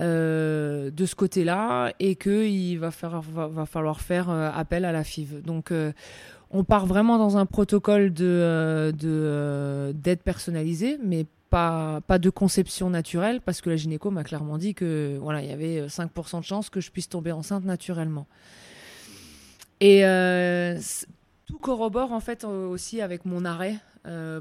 [0.01, 5.43] euh, de ce côté-là et qu'il va, va, falloir faire euh, appel à la FIV.
[5.43, 5.93] Donc, euh,
[6.51, 12.89] on part vraiment dans un protocole de, de, d'aide personnalisée, mais pas, pas de conception
[12.89, 16.45] naturelle, parce que la gynéco m'a clairement dit que voilà, il y avait 5% de
[16.45, 18.27] chances que je puisse tomber enceinte naturellement.
[19.81, 20.03] Et
[21.47, 23.77] tout corrobore en fait aussi avec mon arrêt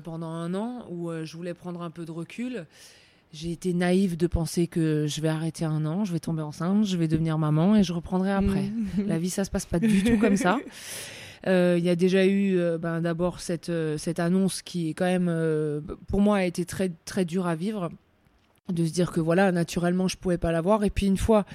[0.04, 2.66] pendant un an où je voulais prendre un peu de recul.
[3.34, 6.86] J'ai été naïve de penser que je vais arrêter un an, je vais tomber enceinte,
[6.86, 8.63] je vais devenir maman et je reprendrai après.
[8.63, 9.08] Mm.
[9.08, 10.58] La vie, ça se passe pas du tout comme ça.
[11.48, 14.94] Euh, Il y a déjà eu euh, ben, d'abord cette, euh, cette annonce qui est
[14.94, 15.32] quand même,
[16.08, 17.89] pour moi, a été très, très dure à vivre.
[18.70, 20.84] De se dire que voilà, naturellement, je pouvais pas l'avoir.
[20.84, 21.46] Et puis une fois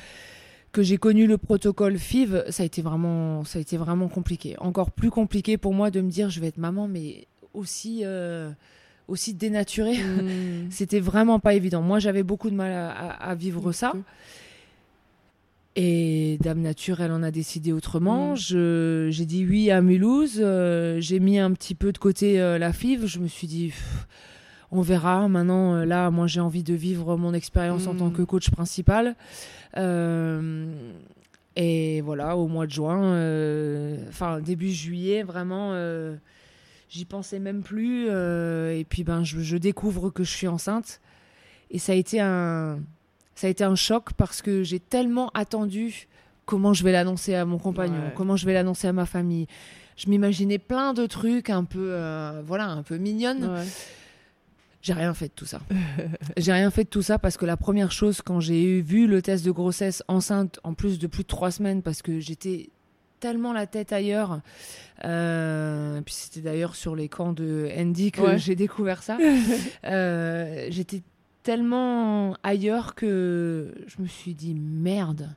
[0.73, 4.57] que j'ai connu le protocole FIV, ça a été vraiment, ça a été vraiment compliqué.
[4.59, 8.03] Encore plus compliqué pour moi de me dire je vais être maman, mais aussi,
[9.09, 9.99] aussi dénaturée.
[9.99, 10.67] Mm.
[10.71, 11.83] C'était vraiment pas évident.
[11.83, 13.93] Moi, j'avais beaucoup de mal à, vivre ça.
[15.79, 18.33] Et Dame Nature, elle en a décidé autrement.
[18.33, 18.37] Mm.
[18.37, 20.39] Je- J'ai dit oui à Mulhouse.
[20.41, 23.07] euh, j'ai mis un petit peu de côté euh, la FIV.
[23.07, 24.07] Je me suis dit, pff,
[24.73, 25.29] on verra.
[25.29, 27.99] Maintenant, euh, là, moi, j'ai envie de vivre mon expérience en Mm.
[27.99, 29.15] tant que coach principal.
[31.59, 33.13] Et voilà, au mois de juin,
[34.09, 35.73] enfin début juillet, vraiment,
[36.89, 38.07] j'y pensais même plus.
[38.09, 41.01] euh, et puis, ben, je, je découvre que je suis enceinte.
[41.71, 42.79] Et ça a été un,
[43.35, 46.07] ça a été un choc parce que j'ai tellement attendu
[46.45, 48.13] comment je vais l'annoncer à mon compagnon, Ouais.
[48.15, 49.47] comment je vais l'annoncer à ma famille.
[49.97, 53.45] Je m'imaginais plein de trucs un peu, euh, voilà, un peu mignonnes.
[53.47, 53.65] Ouais.
[54.83, 55.61] J'ai rien fait de tout ça.
[56.37, 59.21] j'ai rien fait de tout ça parce que la première chose, quand j'ai vu le
[59.23, 62.71] test de grossesse enceinte, en plus de plus de trois semaines, parce que j'étais
[63.21, 64.41] tellement la tête ailleurs,
[65.05, 68.39] euh, puis c'était d'ailleurs sur les camps de Andy que Ouais.
[68.39, 69.19] j'ai découvert ça,
[69.85, 71.03] Euh, j'étais
[71.43, 75.29] tellement ailleurs que je me suis dit merde,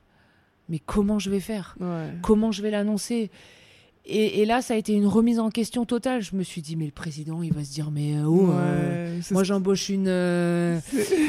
[0.68, 1.76] mais comment je vais faire?
[1.80, 2.08] Ouais.
[2.22, 3.30] Comment je vais l'annoncer?
[4.06, 6.22] Et, et là, ça a été une remise en question totale.
[6.22, 9.20] Je me suis dit, mais le président, il va se dire, mais oh, euh, Ouais,
[9.30, 10.80] moi j'embauche une, euh,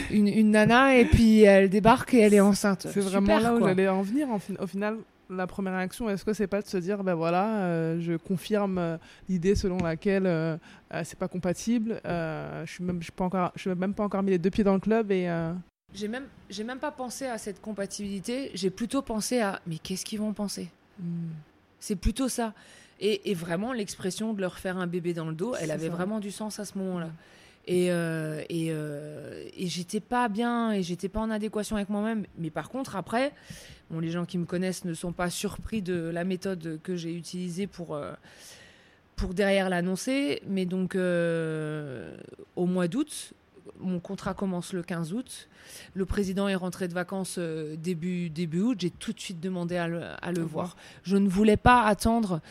[0.10, 2.88] une, une nana et puis elle débarque et elle est enceinte.
[2.92, 4.30] C'est vraiment là où j'allais en venir.
[4.30, 4.96] En fin- au final,
[5.32, 8.78] la première réaction, est-ce que c'est pas de se dire, ben voilà, euh, je confirme
[8.78, 8.98] euh,
[9.30, 10.58] l'idée selon laquelle euh,
[11.04, 12.00] c'est pas compatible.
[12.04, 14.50] je suis même, je suis pas encore, je suis même pas encore mis les deux
[14.50, 15.30] pieds dans le club et
[15.94, 18.52] J'ai même, j'ai même pas pensé à cette compatibilité.
[18.54, 20.70] J'ai plutôt pensé à, mais qu'est-ce qu'ils vont penser?
[21.80, 22.54] C'est plutôt ça.
[23.00, 25.96] Et, et vraiment, l'expression de leur faire un bébé dans le dos, elle avait ça.
[25.96, 27.10] vraiment du sens à ce moment-là.
[27.68, 32.26] Et, euh, euh, et j'étais pas bien et j'étais pas en adéquation avec moi-même.
[32.38, 33.34] Mais par contre, après,
[33.90, 37.14] bon, les gens qui me connaissent ne sont pas surpris de la méthode que j'ai
[37.14, 38.14] utilisée pour, euh,
[39.16, 40.42] pour derrière l'annoncer.
[40.48, 43.34] Mais donc, au mois d'août,
[43.80, 45.50] mon contrat commence le 15 août.
[45.94, 48.78] Le président est rentré de vacances euh, début, début août.
[48.80, 50.76] J'ai tout de suite demandé à le, à le voir.
[51.04, 52.42] Je ne voulais pas attendre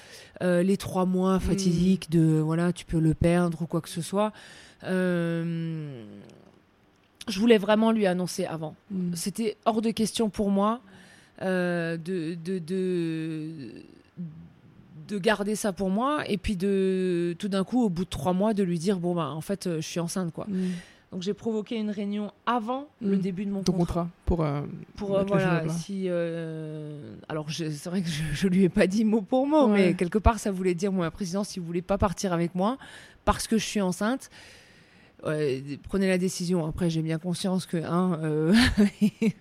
[0.42, 4.02] euh, les trois mois fatidiques de voilà, tu peux le perdre ou quoi que ce
[4.02, 4.32] soit.
[4.84, 6.04] Euh,
[7.28, 8.74] je voulais vraiment lui annoncer avant.
[8.90, 9.14] Mm.
[9.14, 10.80] C'était hors de question pour moi
[11.42, 13.70] euh, de, de, de,
[15.08, 18.32] de garder ça pour moi et puis de tout d'un coup, au bout de trois
[18.32, 20.32] mois, de lui dire bon, bah, en fait, je suis enceinte.
[20.32, 20.46] quoi.
[20.48, 20.70] Mm.
[21.12, 23.20] Donc j'ai provoqué une réunion avant le Mm.
[23.20, 24.02] début de mon ton contrat.
[24.02, 24.60] contrat pour euh,
[24.96, 29.04] Pour euh, voilà, si euh, alors c'est vrai que je, je lui ai pas dit
[29.04, 29.88] mot pour mot, Ouais.
[29.88, 32.54] mais quelque part ça voulait dire moi, la présidence, si vous voulez pas partir avec
[32.54, 32.78] moi
[33.24, 34.30] parce que je suis enceinte,
[35.22, 36.64] prenez la décision.
[36.64, 38.54] Après, j'ai bien conscience que hein, euh,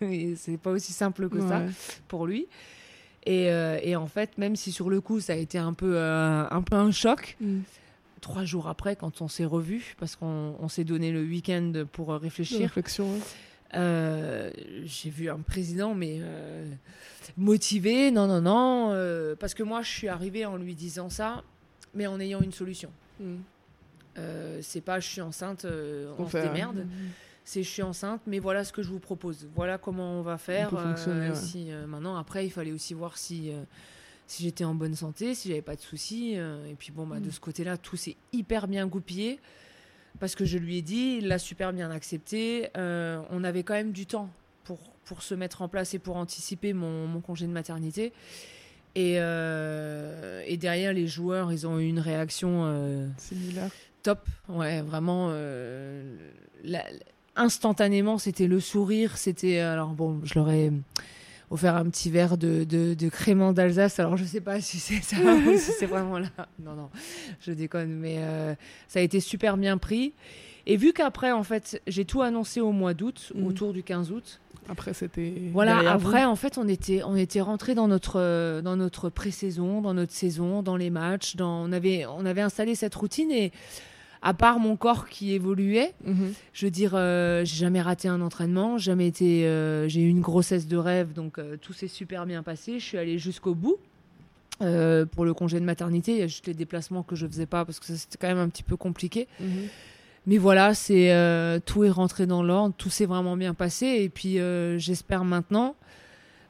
[0.36, 1.62] c'est pas aussi simple que ça
[2.08, 2.48] pour lui.
[3.26, 3.46] Et,
[3.84, 6.76] et en fait, même si sur le coup ça a été un peu un peu
[6.76, 7.60] un choc, Mm.
[8.20, 12.12] Trois jours après, quand on s'est revus, parce qu'on on s'est donné le week-end pour
[12.12, 13.08] euh, réfléchir, réflexion.
[13.76, 14.52] euh,
[14.84, 16.66] j'ai vu un président, mais euh,
[17.38, 21.44] motivé, non, non, non, euh, parce que moi, je suis arrivée en lui disant ça,
[21.94, 22.92] mais en ayant une solution.
[23.20, 23.36] Mm.
[24.18, 26.86] Euh, c'est pas je suis enceinte, on, On se démerde.
[27.46, 29.48] C'est je suis enceinte, mais voilà ce que je vous propose.
[29.56, 30.70] Voilà comment on va faire.
[30.70, 31.36] fonctionner, ouais.
[31.36, 33.52] si, maintenant, après, il fallait aussi voir si,
[34.30, 36.34] si j'étais en bonne santé, si j'avais pas de soucis.
[36.38, 37.32] euh, et puis bon, bah, de Mm.
[37.32, 39.40] ce côté-là, tout s'est hyper bien goupillé.
[40.20, 42.70] Parce que je lui ai dit, il l'a super bien accepté.
[42.78, 44.30] euh, on avait quand même du temps
[44.64, 48.12] pour, pour se mettre en place et pour anticiper mon, mon congé de maternité.
[48.96, 53.72] Et, euh, et derrière, les joueurs, ils ont eu une réaction euh, Similaire.
[54.04, 54.20] top.
[54.48, 55.30] Ouais, vraiment.
[56.64, 56.86] la-
[57.36, 59.18] instantanément, c'était le sourire.
[59.18, 59.60] C'était.
[59.60, 60.72] Alors, bon, je leur ai
[61.52, 64.00] offert un petit verre de, de, de crément d'Alsace.
[64.00, 66.30] Alors, je sais pas si c'est ça ou si c'est vraiment là.
[66.64, 66.90] Non, non,
[67.42, 67.92] je déconne.
[67.92, 68.54] Mais euh,
[68.88, 70.14] ça a été super bien pris.
[70.68, 73.48] Et vu qu'après, en fait, j'ai tout annoncé au mois d'août, Mhm.
[73.48, 74.40] autour du 15 août.
[74.72, 75.34] Après, c'était.
[75.52, 76.08] Voilà, derrière vous.
[76.08, 79.96] après, en fait, on était, on était rentré dans notre, euh, dans notre pré-saison, dans
[79.96, 81.36] notre saison, dans les matchs.
[81.36, 83.52] Dans, on, avait, on avait installé cette routine et
[84.22, 86.34] à part mon corps qui évoluait, Mhm.
[86.54, 90.20] je veux dire, euh, j'ai jamais raté un entraînement, jamais été, euh, j'ai eu une
[90.22, 92.80] grossesse de rêve, donc euh, tout s'est super bien passé.
[92.80, 93.78] Je suis allée jusqu'au bout.
[94.62, 96.12] euh, pour le congé de maternité.
[96.12, 98.40] Il y a juste les déplacements que je faisais pas parce que c'était quand même
[98.40, 99.26] un petit peu compliqué.
[100.28, 104.38] Mais voilà, c'est tout est rentré dans l'ordre, tout s'est vraiment bien passé et puis
[104.78, 105.76] j'espère maintenant.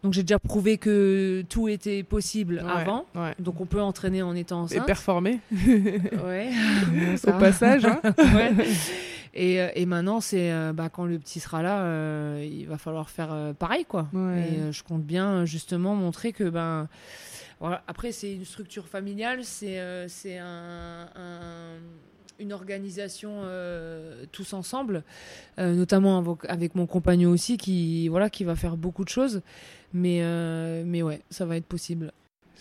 [0.03, 3.05] Donc j'ai déjà prouvé que tout était possible Ouais, avant.
[3.15, 3.35] ouais.
[3.39, 4.85] Donc on peut entraîner en étant Et enceinte.
[4.85, 6.49] performer Ouais.
[7.27, 7.85] Au passage.
[7.85, 7.99] hein.
[8.17, 8.51] Ouais.
[9.35, 12.77] Et, euh, et maintenant, c'est euh, bah, quand le petit sera là, euh, il va
[12.79, 14.07] falloir faire euh, pareil, quoi.
[14.13, 14.39] Ouais.
[14.51, 16.87] Et euh, je compte bien justement montrer que ben
[17.59, 17.83] voilà.
[17.87, 21.77] Après, c'est une structure familiale, c'est c'est un, un-
[22.39, 25.03] une organisation euh, tous ensemble,
[25.59, 29.41] euh, notamment avec, mon compagnon aussi qui voilà qui va faire beaucoup de choses.
[29.93, 32.11] Mais euh, mais ouais, ça va être possible.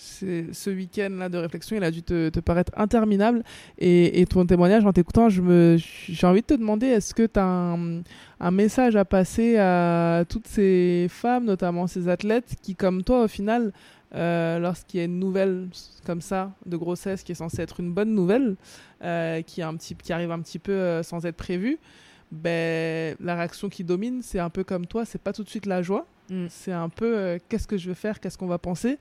[0.01, 3.43] Ce week-end-là de réflexion, il a dû te, paraître interminable.
[3.79, 7.27] Et, et ton témoignage, en t'écoutant, je me- j'ai envie de te demander est-ce que
[7.27, 8.03] tu as un,
[8.38, 13.29] un message à passer à toutes ces femmes, notamment ces athlètes, qui, comme toi, au
[13.29, 13.73] final,
[14.14, 15.68] euh, lorsqu'il y a une nouvelle
[16.07, 18.57] comme ça de grossesse qui est censée être une bonne nouvelle,
[19.03, 21.79] euh, qui, est un petit, qui arrive un petit peu euh, sans être prévue,
[22.33, 25.66] ben, la réaction qui domine, c'est un peu comme toi, c'est pas tout de suite
[25.66, 26.07] la joie.
[26.31, 26.47] Mm.
[26.49, 28.99] C'est un peu qu'est-ce que je vais faire, qu'est-ce qu'on va penser.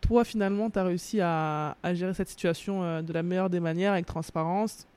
[0.00, 3.92] Toi, finalement, tu as réussi à, à gérer cette situation de la meilleure des manières,
[3.92, 4.88] avec transparence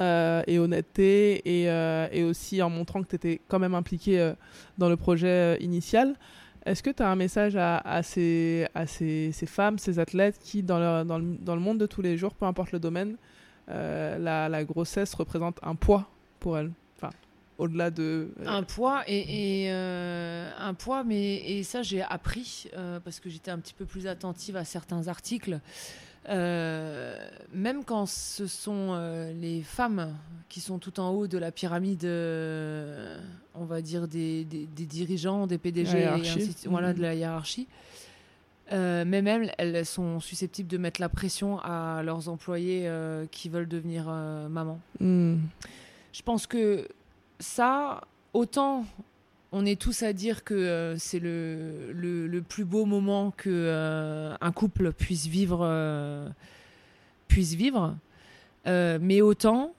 [0.00, 1.64] et honnêteté, et,
[2.12, 4.32] et aussi en montrant que tu étais quand même impliqué
[4.78, 6.16] dans le projet initial.
[6.66, 8.68] Est-ce que tu as un message à, ces,
[9.46, 13.16] femmes, ces athlètes qui, dans, le, monde de tous les jours, peu importe le domaine,
[13.70, 16.70] euh, la, grossesse représente un poids pour elles?
[16.96, 17.12] Enfin,
[17.56, 18.32] au-delà de...
[18.40, 22.68] euh, un poids et, euh, un poids mais et ça j'ai appris
[23.04, 25.60] parce que j'étais un petit peu plus attentive à certains articles
[26.28, 27.16] Euh,
[27.54, 30.14] même quand ce sont euh, les femmes
[30.50, 33.18] qui sont tout en haut de la pyramide euh,
[33.54, 36.94] on va dire des, des- des dirigeants des PDG et ainsi voilà Mhm.
[36.96, 37.66] de la hiérarchie
[38.72, 42.86] euh, même elles, sont susceptibles de mettre la pression à leurs employés
[43.30, 44.04] qui veulent devenir
[44.50, 45.36] maman hmm.
[46.12, 46.86] je pense que
[47.38, 48.02] ça,
[48.34, 48.84] autant
[49.52, 53.50] on est tous à dire que euh, c'est le, le, le plus beau moment que
[53.50, 56.28] euh, un couple puisse vivre, euh,
[57.28, 57.96] puisse vivre,
[58.66, 59.72] mais autant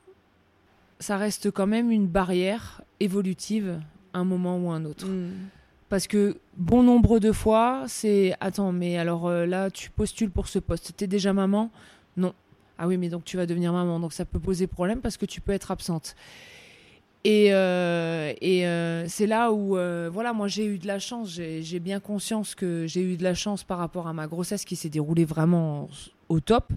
[0.99, 3.79] ça reste quand même une barrière évolutive,
[4.13, 5.07] un moment ou un autre.
[5.07, 5.31] Hmm.
[5.89, 10.59] Parce que bon nombre de fois, c'est attends, mais alors là, tu postules pour ce
[10.59, 11.71] poste, t'es déjà maman?
[12.17, 12.33] Non.
[12.77, 15.25] Ah oui, mais donc tu vas devenir maman, donc ça peut poser problème parce que
[15.25, 16.15] tu peux être absente.
[17.23, 21.29] Et, euh, et euh, c'est là où, euh, voilà, moi j'ai eu de la chance,
[21.29, 24.75] j'ai bien conscience que j'ai eu de la chance par rapport à ma grossesse qui
[24.75, 25.87] s'est déroulée vraiment
[26.29, 26.71] au top.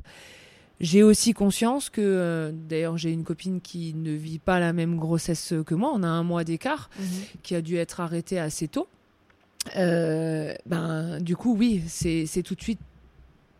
[0.80, 5.54] J'ai aussi conscience que, d'ailleurs, j'ai une copine qui ne vit pas la même grossesse
[5.64, 6.90] que moi, on a un mois d'écart
[7.42, 8.88] qui a dû être arrêté assez tôt.
[9.74, 12.80] Ben, du coup, oui, c'est tout de suite,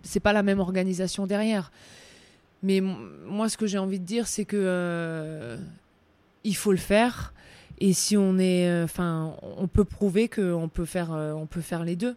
[0.03, 1.71] c'est pas la même organisation derrière.
[2.63, 5.57] Mais moi, ce que j'ai envie de dire, c'est que
[6.45, 7.33] il faut le faire.
[7.79, 11.61] Et si on est, euh, enfin, on peut prouver qu'on peut faire, euh, on peut
[11.61, 12.15] faire les deux,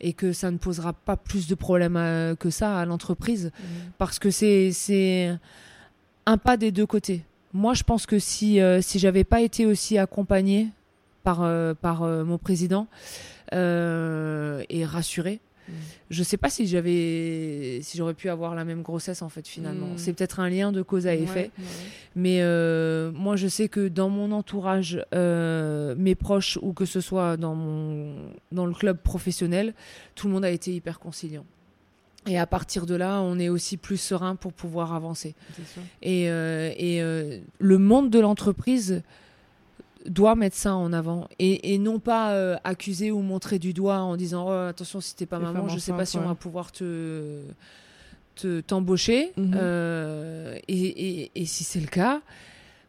[0.00, 3.50] et que ça ne posera pas plus de problèmes à- que ça à l'entreprise,
[3.98, 5.30] parce que c'est c'est
[6.26, 7.22] un pas des deux côtés.
[7.52, 10.68] Moi, je pense que si euh, si j'avais pas été aussi accompagnée
[11.22, 12.86] par euh, par euh, mon président
[13.52, 15.40] euh, et rassurée,
[16.10, 19.88] je sais pas si j'avais si j'aurais pu avoir la même grossesse en fait finalement.
[19.88, 19.98] Mm.
[19.98, 21.50] C'est peut-être un lien de cause à effet.
[21.58, 21.64] Ouais, ouais.
[22.16, 27.00] Mais euh, moi, je sais que dans mon entourage, euh, mes proches ou que ce
[27.00, 28.14] soit dans, mon,
[28.52, 29.74] dans le club professionnel,
[30.14, 31.44] tout le monde a été hyper conciliant.
[32.26, 35.34] Et à partir de là, on est aussi plus serein pour pouvoir avancer.
[36.00, 37.02] Et, euh, et
[37.58, 39.02] le monde de l'entreprise
[40.06, 43.98] doit mettre ça en avant et, et non pas euh, accuser ou montrer du doigt
[44.00, 46.34] en disant oh, attention si t'es pas Les maman je sais pas si on va
[46.34, 47.40] pouvoir te
[48.36, 49.52] te- t'embaucher Mhm.
[49.56, 50.74] Euh, et,
[51.22, 52.20] et- et si c'est le cas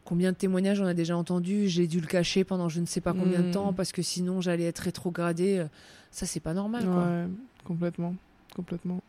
[0.04, 3.00] combien de témoignages on a déjà entendu j'ai dû le cacher pendant je ne sais
[3.00, 3.46] pas combien Mhm.
[3.48, 5.64] de temps parce que sinon j'allais être rétrogradée
[6.10, 7.04] ça c'est pas normal quoi.
[7.06, 7.26] Ouais,
[7.64, 8.14] complètement,
[8.54, 9.00] complètement.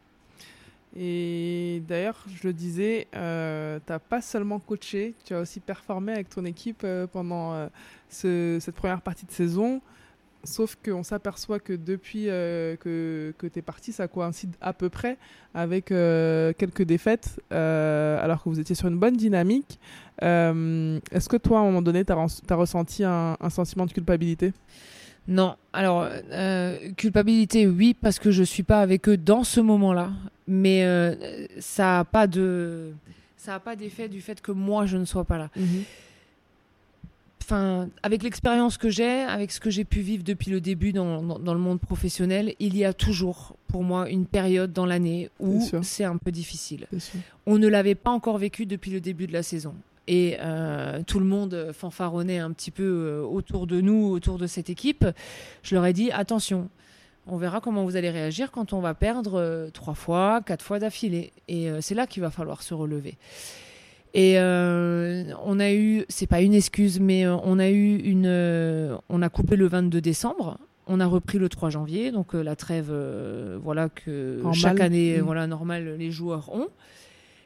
[1.00, 6.28] Et d'ailleurs, je le disais, euh, t'as pas seulement coaché, tu as aussi performé avec
[6.30, 7.68] ton équipe euh, pendant euh,
[8.10, 9.80] ce- cette première partie de saison.
[10.44, 14.90] Sauf qu'on s'aperçoit que depuis euh, que, que tu es parti, ça coïncide à peu
[14.90, 15.18] près
[15.54, 19.80] avec quelques défaites, alors que vous étiez sur une bonne dynamique.
[20.22, 24.54] Est-ce que toi, à un moment donné, tu as, ressenti un sentiment de culpabilité?
[25.28, 30.12] Non, alors euh, culpabilité, oui, parce que je suis pas avec eux dans ce moment-là,
[30.48, 32.94] mais euh, ça a pas de,
[33.36, 35.50] ça a pas d'effet du fait que moi je ne sois pas là.
[37.44, 41.22] enfin, avec l'expérience que j'ai, avec ce que j'ai pu vivre depuis le début dans,
[41.22, 45.30] dans, dans le monde professionnel, il y a toujours, pour moi, une période dans l'année
[45.40, 46.88] où C'est un peu difficile.
[47.46, 49.74] On ne l'avait pas encore vécu depuis le début de la saison.
[50.08, 54.48] Et euh, tout le monde fanfaronnait un petit peu euh, autour de nous, autour de
[54.48, 55.06] cette équipe.
[55.64, 56.70] Je leur ai dit attention,
[57.28, 60.80] on verra comment vous allez réagir quand on va perdre euh, trois fois, quatre fois
[60.80, 61.34] d'affilée.
[61.50, 63.16] Et c'est là qu'il va falloir se relever.
[64.14, 68.96] Et euh, on a eu, c'est pas une excuse, mais on a eu une, euh,
[69.10, 70.58] on a coupé le 22 décembre.
[70.88, 72.92] On a repris le 3 janvier, donc euh, la trêve,
[73.62, 74.56] voilà que Normal.
[74.56, 75.22] chaque année, Mm.
[75.26, 76.70] voilà normal, les joueurs ont.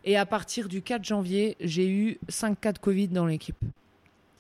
[0.03, 3.57] Et à partir du 4 janvier, j'ai eu 5 cas de Covid dans l'équipe.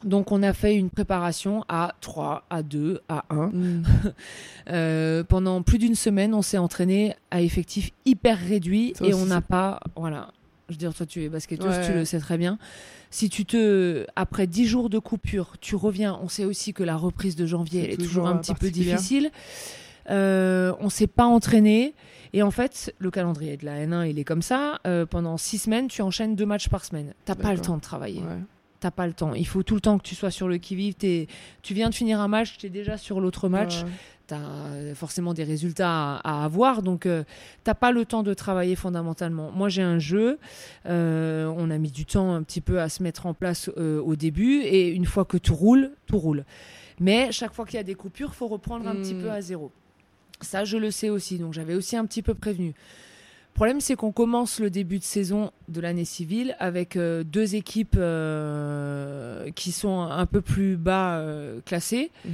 [0.03, 3.47] Donc on a fait une préparation à 3, à 2, à 1.
[3.47, 3.83] Mm.
[4.69, 9.41] Euh, pendant plus d'une semaine, on s'est entraîné à effectif hyper réduit et on n'a
[9.41, 9.79] pas.
[9.95, 10.31] Voilà.
[10.69, 11.85] Je veux dire, toi, tu es basketteuse, Ouais.
[11.85, 12.57] tu le sais très bien.
[13.09, 14.05] Si tu te.
[14.15, 16.17] Après 10 jours de coupure, tu reviens.
[16.23, 18.39] On sait aussi que la reprise de janvier, C'est elle est toujours, toujours un euh,
[18.39, 19.31] petit peu difficile.
[20.09, 21.93] Euh, on s'est pas entraîné.
[22.33, 24.79] Et en fait, le calendrier de la N1, il est comme ça.
[24.87, 27.13] Euh, pendant 6 semaines, tu enchaînes deux matchs par semaine.
[27.25, 28.39] T'as pas le temps de travailler Ouais.
[28.79, 29.33] t'as pas le temps.
[29.35, 30.95] Il faut tout le temps que tu sois sur le qui-vive.
[30.95, 33.83] Tu viens de finir un match, tu es déjà sur l'autre match.
[33.83, 33.89] Ouais.
[34.27, 36.81] Tu as forcément des résultats à, à avoir.
[36.83, 37.23] Donc, euh,
[37.65, 39.51] t'as pas le temps de travailler fondamentalement.
[39.51, 40.39] Moi, j'ai un jeu.
[40.85, 44.01] euh, on a mis du temps un petit peu à se mettre en place euh,
[44.01, 44.61] au début.
[44.61, 46.45] Et une fois que tout roule, tout roule.
[46.99, 49.21] Mais chaque fois qu'il y a des coupures, faut reprendre un petit Mm.
[49.21, 49.71] peu à zéro.
[50.41, 51.37] Ça, je le sais aussi.
[51.37, 52.67] Donc, j'avais aussi un petit peu prévenu.
[52.67, 57.55] Le problème, c'est qu'on commence le début de saison de l'année civile avec euh, deux
[57.55, 62.11] équipes euh, qui sont un peu plus bas euh, classées.
[62.25, 62.33] Mhm.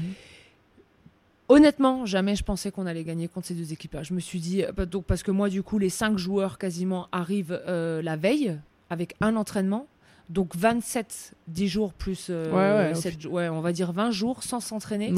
[1.49, 4.03] Honnêtement, jamais je pensais qu'on allait gagner contre ces deux équipes-là.
[4.03, 7.61] Je me suis dit, donc parce que moi, du coup, les cinq joueurs quasiment arrivent
[7.65, 9.87] la veille avec un entraînement.
[10.29, 12.91] Donc 27, 10 jours plus Ouais,
[13.29, 15.13] ouais, on va dire 20 jours sans s'entraîner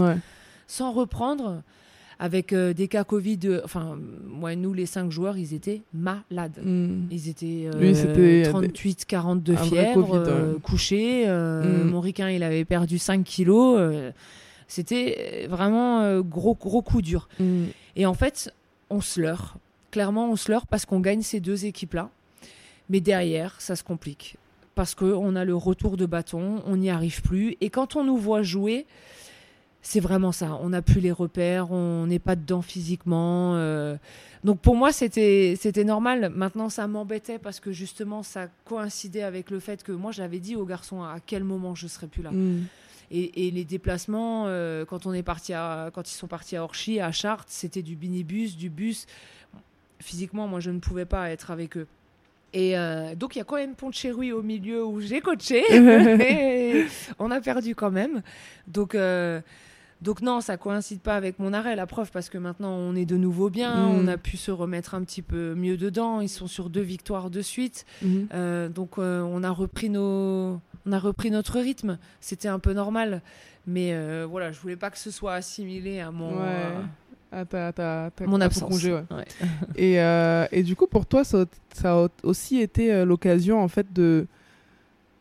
[0.69, 1.61] sans reprendre,
[2.19, 3.39] avec euh, des cas Covid.
[3.45, 3.97] euh, enfin,
[4.41, 6.59] ouais, nous, les cinq joueurs, ils étaient malades.
[6.63, 7.07] Mm.
[7.11, 10.59] Ils étaient euh, Oui, c'était, euh, 38, 42 un vrai fièvre, Covid, euh, ouais.
[10.61, 11.23] couchés.
[11.27, 11.89] euh, Mm.
[11.89, 13.77] Mon ricain, il avait perdu 5 kilos.
[13.79, 14.11] euh,
[14.67, 17.27] C'était vraiment euh, gros, gros coup dur.
[17.39, 17.63] Mm.
[17.95, 18.53] Et en fait,
[18.89, 19.55] on se leurre.
[19.91, 22.09] Clairement, on se leurre parce qu'on gagne ces deux équipes-là.
[22.89, 24.35] Mais derrière, ça se complique.
[24.75, 27.55] Parce qu'on a le retour de bâton, on n'y arrive plus.
[27.61, 28.85] Et quand on nous voit jouer,
[29.81, 30.59] c'est vraiment ça.
[30.61, 33.55] On n'a plus les repères, on n'est pas dedans physiquement.
[33.55, 33.97] euh.
[34.43, 36.31] Donc pour moi, c'était c'était normal.
[36.35, 40.55] Maintenant, ça m'embêtait parce que justement, ça coïncidait avec le fait que moi, j'avais dit
[40.55, 42.31] aux garçons à quel moment je serais plus là.
[42.31, 42.65] Mm.
[43.11, 46.63] Et, et les déplacements, euh, quand on est parti à, quand ils sont partis à
[46.63, 49.07] Orchy, à Chartres, c'était du minibus, du bus.
[49.99, 51.87] Physiquement, moi, je ne pouvais pas être avec eux.
[52.53, 55.63] Et euh, donc, il y a quand même Pontcherry au milieu où j'ai coaché.
[55.71, 56.85] Et
[57.19, 58.21] on a perdu quand même.
[58.67, 59.41] Donc, euh,
[60.01, 63.05] donc non, ça coïncide pas avec mon arrêt, la preuve, parce que maintenant, on est
[63.05, 63.75] de nouveau bien.
[63.75, 63.89] Mm.
[63.89, 66.21] On a pu se remettre un petit peu mieux dedans.
[66.21, 67.85] Ils sont sur deux victoires de suite.
[68.01, 68.27] Mhm.
[68.33, 71.99] Euh, donc on a repris nos, on a repris notre rythme.
[72.19, 73.21] C'était un peu normal,
[73.67, 73.93] mais
[74.25, 76.73] voilà, je voulais pas que ce soit assimilé à mon, Ouais.
[77.31, 78.69] Ah, t'as- t'as- t'as- mon absence.
[78.69, 79.03] congé, ouais.
[79.11, 79.25] Ouais.
[79.75, 83.67] Et, euh, et du coup, pour toi, ça, ça a aussi été euh, l'occasion en
[83.67, 84.25] fait de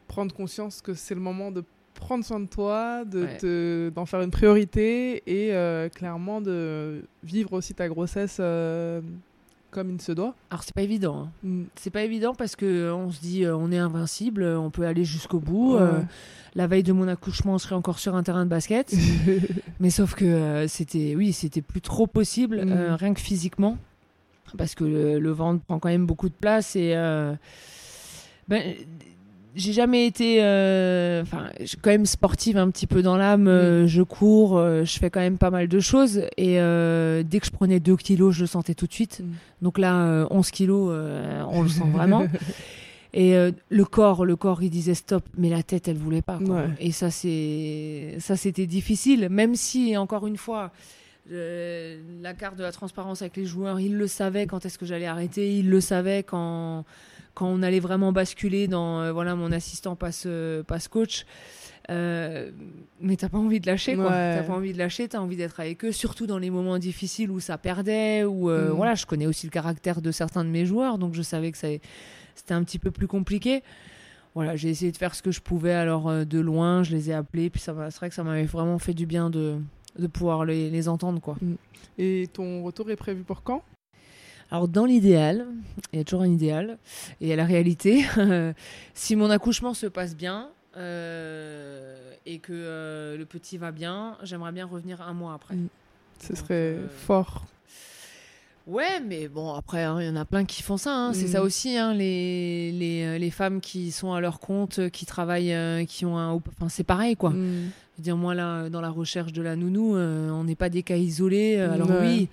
[0.07, 1.63] prendre conscience que c'est le moment de
[1.95, 3.37] prendre soin de toi, de Ouais.
[3.37, 9.01] te- d'en faire une priorité et euh, clairement de vivre aussi ta grossesse euh,
[9.71, 10.35] comme il se doit.
[10.51, 11.25] Alors c'est pas évident.
[11.25, 11.31] hein.
[11.43, 11.63] Mm.
[11.77, 14.71] C'est pas évident parce que euh, on se dit euh, on est invincible, euh, on
[14.71, 15.75] peut aller jusqu'au bout.
[15.75, 15.83] Ouais.
[15.83, 16.01] euh,
[16.55, 18.93] la veille de mon accouchement, on serait encore sur un terrain de basket,
[19.81, 22.95] mais sauf que c'était, oui, c'était plus trop possible, Mm.
[22.95, 23.77] rien que physiquement,
[24.57, 26.95] parce que le, le ventre prend quand même beaucoup de place et
[28.49, 28.75] ben,
[29.59, 33.49] j'ai jamais été, euh, enfin, suis quand même sportive un petit peu dans l'âme.
[33.49, 37.41] euh, je cours, euh, je fais quand même pas mal de choses et euh, dès
[37.41, 39.21] que je prenais 2 kilos, je le sentais tout de suite.
[39.21, 39.33] Mm.
[39.63, 42.27] Donc là, euh, 11 kilos, euh, on le sent vraiment.
[43.15, 46.39] Et euh, le corps, le corps, il disait stop, mais la tête, elle voulait pas.
[46.45, 46.57] quoi.
[46.57, 46.69] Ouais.
[46.79, 49.29] Et ça, c'est, ça, c'était difficile.
[49.31, 50.71] Même si, encore une fois,
[51.33, 54.85] euh, la carte de la transparence avec les joueurs, ils le savaient quand est-ce que
[54.85, 56.85] j'allais arrêter, ils le savaient quand,
[57.39, 61.25] quand on allait vraiment basculer dans, euh, voilà, mon assistant passe, euh, passe coach.
[61.89, 62.51] Euh,
[63.01, 64.07] mais t'as pas envie de lâcher, quoi.
[64.07, 64.35] Ouais.
[64.37, 67.31] T'as pas envie de lâcher, t'as envie d'être avec eux, surtout dans les moments difficiles
[67.31, 68.29] où ça perdait, euh,
[68.71, 68.73] Mm.
[68.73, 71.57] voilà, je connais aussi le caractère de certains de mes joueurs, donc je savais que
[71.59, 71.81] c'était
[72.51, 73.63] un petit peu plus compliqué.
[74.35, 77.09] Voilà, j'ai essayé de faire ce que je pouvais alors euh, de loin, je les
[77.11, 79.57] ai appelés, puis ça c'est vrai que ça m'avait vraiment fait du bien de,
[79.99, 81.37] de pouvoir les, les entendre, quoi.
[81.99, 83.63] Et ton retour est prévu pour quand?
[84.51, 85.47] Alors dans l'idéal,
[85.93, 86.79] il y a toujours un idéal,
[87.21, 88.05] et à la réalité,
[88.95, 91.97] si mon accouchement se passe bien, euh,
[92.27, 95.55] et que euh, le petit va bien, j'aimerais bien revenir un mois après.
[95.55, 95.69] Mm.
[96.23, 97.45] Ce Donc, serait euh, fort.
[98.67, 100.95] Ouais, mais bon, après, hein, il y en a plein qui font ça.
[100.95, 101.13] hein.
[101.15, 101.33] C'est Mm.
[101.33, 105.85] ça aussi, hein, les, les, les femmes qui sont à leur compte, qui travaillent, euh,
[105.87, 106.33] qui ont un.
[106.33, 107.31] Enfin, c'est pareil, quoi.
[107.31, 107.71] Mm.
[107.95, 110.69] Je veux dire, moi, là, dans la recherche de la nounou, euh, on n'est pas
[110.69, 111.57] des cas isolés.
[111.59, 112.29] Alors, oui,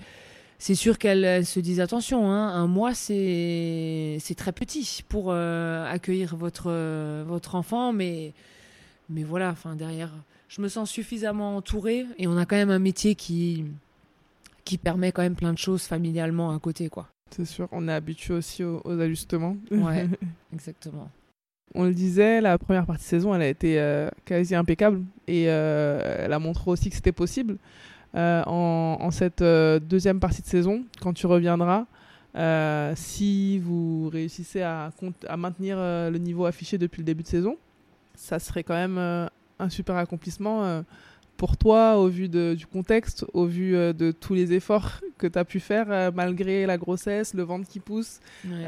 [0.58, 5.86] c'est sûr qu'elles elles se disent attention, hein, un mois, c'est très petit pour euh,
[5.90, 8.34] accueillir votre, euh, votre enfant, mais,
[9.10, 10.12] mais voilà, enfin, derrière,
[10.48, 13.66] je me sens suffisamment entourée et on a quand même un métier qui,
[14.64, 17.08] qui permet quand même plein de choses familialement à côté, quoi.
[17.32, 19.58] C'est sûr, on est habitué aussi aux, aux ajustements.
[19.72, 20.08] Ouais,
[20.54, 21.10] exactement.
[21.74, 25.44] On le disait, la première partie de saison, elle a été euh, quasi impeccable et
[25.44, 27.58] elle a montré aussi que c'était possible.
[28.16, 31.86] Euh, en, en cette euh, deuxième partie de saison, quand tu reviendras,
[32.38, 34.90] euh, si vous réussissez à,
[35.38, 37.58] maintenir euh, le niveau affiché depuis le début de saison,
[38.16, 39.28] ça serait quand même euh,
[39.60, 40.82] un super accomplissement
[41.38, 45.38] pour toi au vu de- du contexte, au vu de tous les efforts que tu
[45.38, 48.64] as pu faire malgré la grossesse, le ventre qui pousse, Ouais.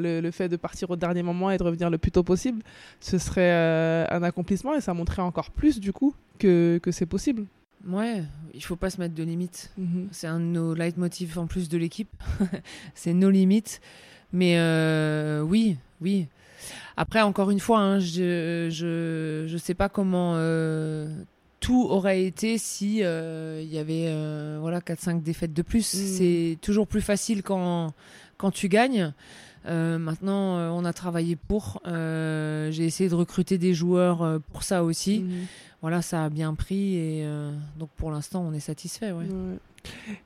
[0.00, 2.62] le, le fait de partir au dernier moment et de revenir le plus tôt possible,
[3.00, 7.44] ce serait un accomplissement et ça montrerait encore plus du coup que, que c'est possible.
[7.88, 8.22] Ouais,
[8.54, 9.72] il faut pas se mettre de limites.
[9.76, 10.08] Mhm.
[10.12, 12.10] C'est un de nos leitmotifs en plus de l'équipe.
[12.94, 13.80] c'est nos limites.
[14.32, 16.26] Mais euh, oui, oui.
[16.96, 21.08] Après, encore une fois, hein, je, je, je sais pas comment euh,
[21.60, 25.94] tout aurait été si euh, il y avait euh, voilà 4-5 défaites de plus.
[25.94, 25.98] Mm.
[25.98, 27.92] C'est toujours plus facile quand,
[28.36, 29.12] quand tu gagnes.
[29.66, 31.80] Euh, maintenant, euh, on a travaillé pour.
[31.86, 35.20] Euh, J'ai essayé de recruter des joueurs euh, pour ça aussi.
[35.20, 35.46] Mhm.
[35.82, 39.10] Voilà, ça a bien pris et euh, donc pour l'instant, on est satisfait.
[39.12, 39.24] Ouais.
[39.24, 39.58] Ouais.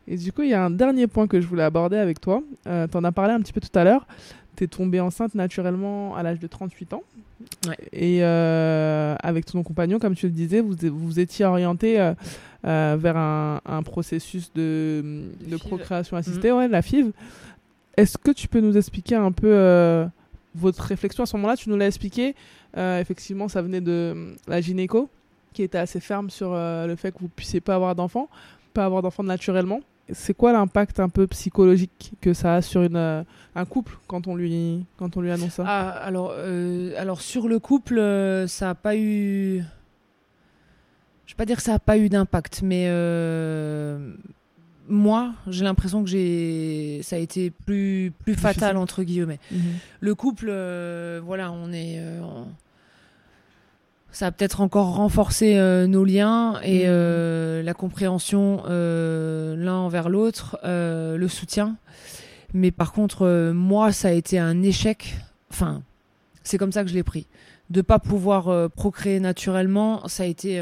[0.07, 2.43] Et du coup, il y a un dernier point que je voulais aborder avec toi.
[2.67, 4.07] Euh, tu en as parlé un petit peu tout à l'heure.
[4.55, 7.03] Tu es tombée enceinte naturellement à l'âge de 38 ans.
[7.67, 7.77] Ouais.
[7.93, 13.17] Et euh, avec ton compagnon, comme tu le disais, vous vous étiez orienté euh, vers
[13.17, 15.59] un, un processus de, De de FIV.
[15.69, 17.13] procréation assistée, ouais, la FIV.
[17.97, 20.05] Est-ce que tu peux nous expliquer un peu
[20.55, 21.23] votre réflexion?
[21.23, 22.35] À ce moment-là Tu nous l'as expliqué.
[22.77, 25.09] Effectivement, ça venait de la gynéco
[25.57, 28.29] qui était assez ferme sur euh, le fait que vous puissiez pas avoir d'enfants,
[28.75, 29.81] pas avoir d'enfants naturellement.
[30.13, 33.25] C'est quoi l'impact un peu psychologique que ça a sur une, euh,
[33.57, 35.65] un couple quand on lui, quand on lui annonce ça?
[35.67, 37.97] Ah, alors, euh, alors sur le couple,
[38.47, 39.65] ça n'a pas eu.
[41.27, 42.87] Je vais pas dire que ça n'a pas eu d'impact, mais
[44.89, 49.41] moi, j'ai l'impression que j'ai, ça a été plus plus fatal entre guillemets.
[49.51, 49.61] Mhm.
[50.01, 51.97] Le couple, euh, voilà, on est.
[51.99, 52.21] euh,
[54.17, 56.87] Ça a peut-être encore renforcé euh, nos liens et Mhm.
[56.87, 61.77] euh, la compréhension euh, l'un envers l'autre, le soutien.
[62.55, 65.19] Mais par contre, moi, ça a été un échec.
[65.51, 65.83] Enfin,
[66.45, 67.27] c'est comme ça que je l'ai pris.
[67.69, 70.59] De pas pouvoir procréer naturellement, ça a été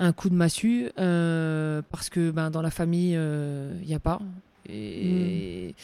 [0.00, 4.18] un coup de massue parce que ben, dans la famille, il n'y a pas.
[4.68, 5.74] Et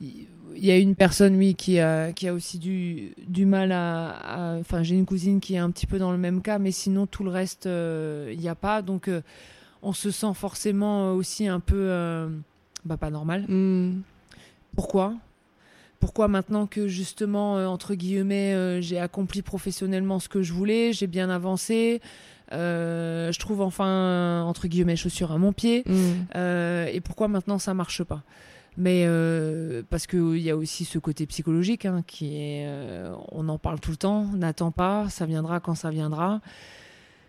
[0.00, 4.56] il y a une personne, oui, qui a, qui a aussi du, du mal à.
[4.60, 7.06] Enfin, j'ai une cousine qui est un petit peu dans le même cas, mais sinon,
[7.06, 8.82] tout le reste, il n'y a pas.
[8.82, 9.22] Donc, euh,
[9.82, 11.76] on se sent forcément aussi un peu.
[11.76, 12.28] euh,
[12.84, 13.44] bah, pas normal.
[13.48, 14.02] Mhm.
[14.74, 15.14] Pourquoi?
[15.98, 20.94] Pourquoi maintenant que justement, euh, entre guillemets, euh, j'ai accompli professionnellement ce que je voulais,
[20.94, 26.26] j'ai bien avancé, euh, je trouve enfin, entre guillemets, chaussures à mon pied, Mhm.
[26.36, 28.22] euh, et pourquoi maintenant ça marche pas?
[28.76, 33.48] Mais euh, parce qu'il y a aussi ce côté psychologique hein, qui est, euh, on
[33.48, 36.40] en parle tout le temps, n'attends pas, ça viendra quand ça viendra.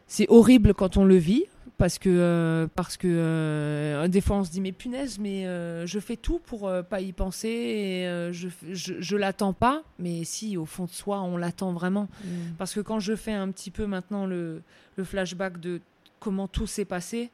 [0.07, 1.45] C'est horrible quand on le vit
[1.81, 5.87] parce que euh, parce que euh, des fois on se dit mais punaise mais euh,
[5.87, 10.57] je fais tout pour pas y penser et je, je je l'attends pas mais si
[10.57, 12.53] au fond de soi on l'attend vraiment Mhm.
[12.59, 14.61] parce que quand je fais un petit peu maintenant le,
[14.95, 15.81] le flashback de
[16.19, 17.31] comment tout s'est passé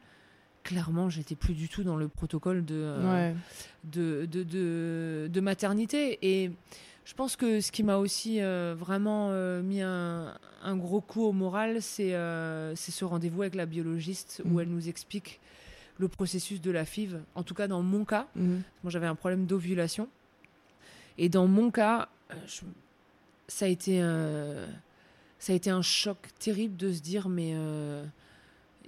[0.64, 3.36] clairement j'étais plus du tout dans le protocole de Ouais.
[3.84, 6.20] de, de, de, de maternité.
[6.22, 6.52] Et
[7.08, 11.24] je pense que ce qui m'a aussi euh, vraiment euh, mis un, un gros coup
[11.24, 15.40] au moral, c'est euh, c'est ce rendez-vous avec la biologiste où elle nous explique
[16.00, 17.22] le processus de la FIV.
[17.36, 18.62] En tout cas, dans mon cas, Mhm.
[18.84, 20.10] moi j'avais un problème d'ovulation.
[21.18, 22.10] Et dans mon cas,
[22.46, 22.62] je-
[23.48, 24.66] ça, a été un,
[25.40, 27.56] ça a été un choc terrible de se dire, mais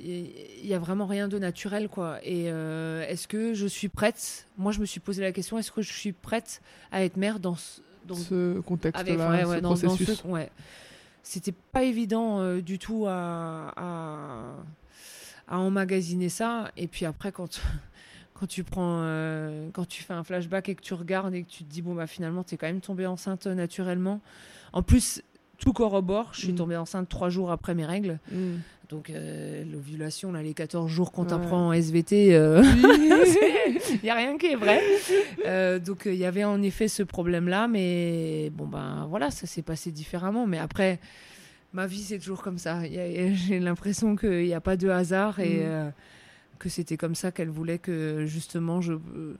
[0.01, 2.19] il y a vraiment rien de naturel, quoi.
[2.23, 4.45] Et euh, est-ce que je suis prête?
[4.57, 6.61] Moi, je me suis posé la question est-ce que je suis prête
[6.91, 10.21] à être mère dans ce, dans, ce contexte-là, avec, ouais, ouais, ce dans- dans processus.
[10.21, 10.49] ce- ouais.
[11.23, 14.53] C'était pas évident euh, du tout à, à,
[15.47, 16.71] à emmagasiner ça.
[16.77, 17.61] Et puis après, quand,
[18.33, 21.49] quand tu prends, euh, quand tu fais un flashback et que tu regardes et que
[21.49, 24.21] tu te dis bon bah finalement t'es quand même tombée enceinte naturellement.
[24.73, 25.21] En plus,
[25.57, 26.29] tout corrobore.
[26.33, 26.55] Je suis Mm.
[26.55, 28.19] tombée enceinte trois jours après mes règles.
[28.31, 28.55] Mm.
[28.89, 31.27] Donc euh, l'ovulation, là, les 14 jours qu'on Ouais.
[31.29, 34.81] t'apprend en SVT, il n'y a rien qui est vrai.
[35.45, 39.61] Euh, donc il y avait en effet ce problème-là, mais bon ben voilà, ça s'est
[39.61, 40.47] passé différemment.
[40.47, 40.99] Mais après,
[41.73, 42.81] ma vie c'est toujours comme ça.
[42.83, 45.61] J'ai l'impression qu'il n'y a pas de hasard et Mm.
[45.63, 45.89] euh,
[46.57, 48.93] que c'était comme ça qu'elle voulait que justement je...
[48.93, 49.37] euh,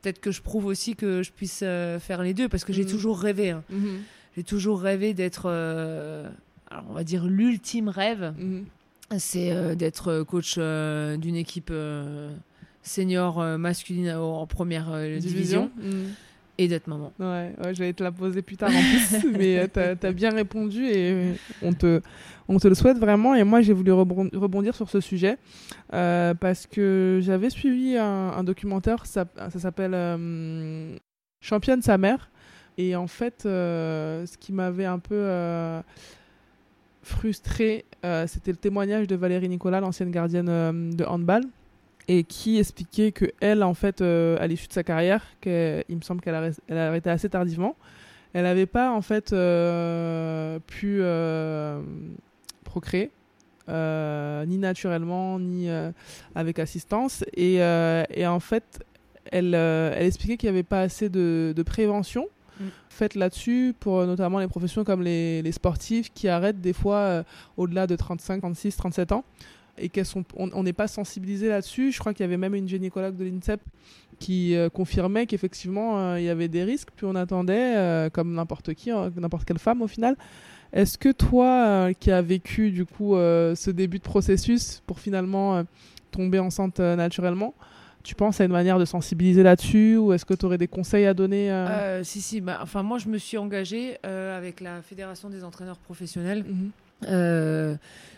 [0.00, 2.82] Peut-être que je prouve aussi que je puisse euh, faire les deux, parce que j'ai
[2.84, 2.88] Mm.
[2.88, 3.50] toujours rêvé.
[3.50, 3.62] hein.
[3.70, 4.00] Mhm.
[4.36, 6.28] J'ai toujours rêvé d'être, euh,
[6.88, 8.64] on va dire l'ultime rêve, Mhm.
[9.18, 12.34] C'est euh, d'être coach euh, d'une équipe euh,
[12.82, 16.12] senior euh, masculine en première euh, division, Mhm.
[16.58, 17.12] et d'être maman.
[17.18, 20.30] Ouais, ouais, j'allais te la poser plus tard en plus, mais euh, t'as as bien
[20.30, 22.00] répondu et euh, on te,
[22.48, 23.34] on te le souhaite vraiment.
[23.34, 25.38] Et moi, j'ai voulu rebon- rebondir sur ce sujet
[25.94, 28.04] euh, parce que j'avais suivi un,
[28.36, 30.96] un documentaire, ça, ça s'appelle euh,
[31.40, 32.30] Championne sa mère.
[32.78, 35.80] Et en fait, euh, ce qui m'avait un peu euh,
[37.02, 41.42] frustré, euh, c'était le témoignage de Valérie Nicolas, l'ancienne gardienne euh, de handball
[42.08, 46.00] et qui expliquait que elle en fait euh, à l'issue de sa carrière il me
[46.00, 47.76] semble qu'elle a, arrêté assez tardivement
[48.32, 49.32] elle n'avait pas en fait
[50.66, 51.00] pu
[52.64, 53.12] procréer
[53.68, 55.68] ni naturellement ni
[56.34, 58.84] avec assistance et, en fait
[59.30, 59.54] elle,
[59.94, 62.26] expliquait qu'il n'y avait pas assez de prévention
[62.62, 62.70] Mm.
[62.88, 67.22] faite là-dessus pour euh, notamment les professions comme les, sportifs qui arrêtent des fois euh,
[67.56, 69.24] au-delà de 35, 36, 37 ans
[69.78, 71.92] et qu'elles sont on n'est pas sensibilisé là-dessus.
[71.92, 73.60] Je crois qu'il y avait même une gynécologue de l'INSEP
[74.18, 78.90] qui euh, confirmait qu'effectivement il y avait des risques plus on attendait comme n'importe qui
[78.90, 80.16] n'importe quelle femme au final.
[80.74, 85.64] Est-ce que toi qui as vécu du coup ce début de processus pour finalement
[86.10, 87.54] tomber enceinte naturellement,
[88.02, 91.06] tu penses à une manière de sensibiliser là-dessus ou est-ce que tu aurais des conseils
[91.06, 94.60] à donner euh Euh, si, si, bah, enfin moi je me suis engagée euh, avec
[94.60, 96.44] la Fédération des entraîneurs professionnels.
[96.48, 96.70] Mhm.
[97.08, 97.74] Euh,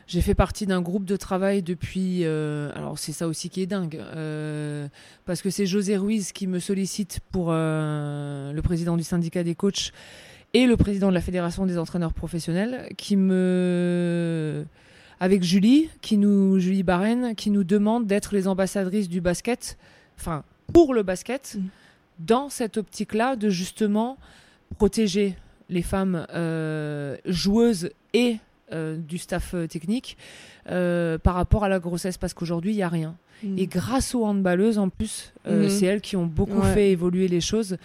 [0.07, 2.21] j'ai fait partie d'un groupe de travail depuis.
[2.25, 4.87] euh, alors c'est ça aussi qui est dingue, euh,
[5.25, 9.93] parce que c'est José Ruiz qui me sollicite pour le président du syndicat des coachs
[10.53, 14.65] et le président de la fédération des entraîneurs professionnels qui me
[15.21, 19.77] avec Julie qui nous Julie Barren qui nous demande d'être les ambassadrices du basket
[20.19, 21.69] enfin pour le basket Mhm.
[22.21, 24.17] dans cette optique là de justement
[24.77, 25.37] protéger
[25.71, 28.37] les femmes euh, joueuses et
[28.73, 30.17] euh, du staff euh, technique
[30.71, 33.59] euh, par rapport à la grossesse parce qu'aujourd'hui il y a rien Mhm.
[33.59, 35.69] et grâce aux handballeuses en plus Mhm.
[35.69, 36.73] c'est elles qui ont beaucoup Ouais.
[36.75, 37.77] fait évoluer les choses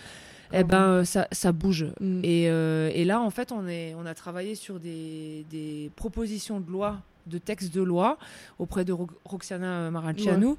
[0.51, 1.85] eh ben ça, ça bouge
[2.23, 6.59] et, euh, et là en fait on, est, on a travaillé sur des, des propositions
[6.59, 8.17] de loi de textes de loi
[8.57, 10.55] auprès de Ro- Roxana Maracianu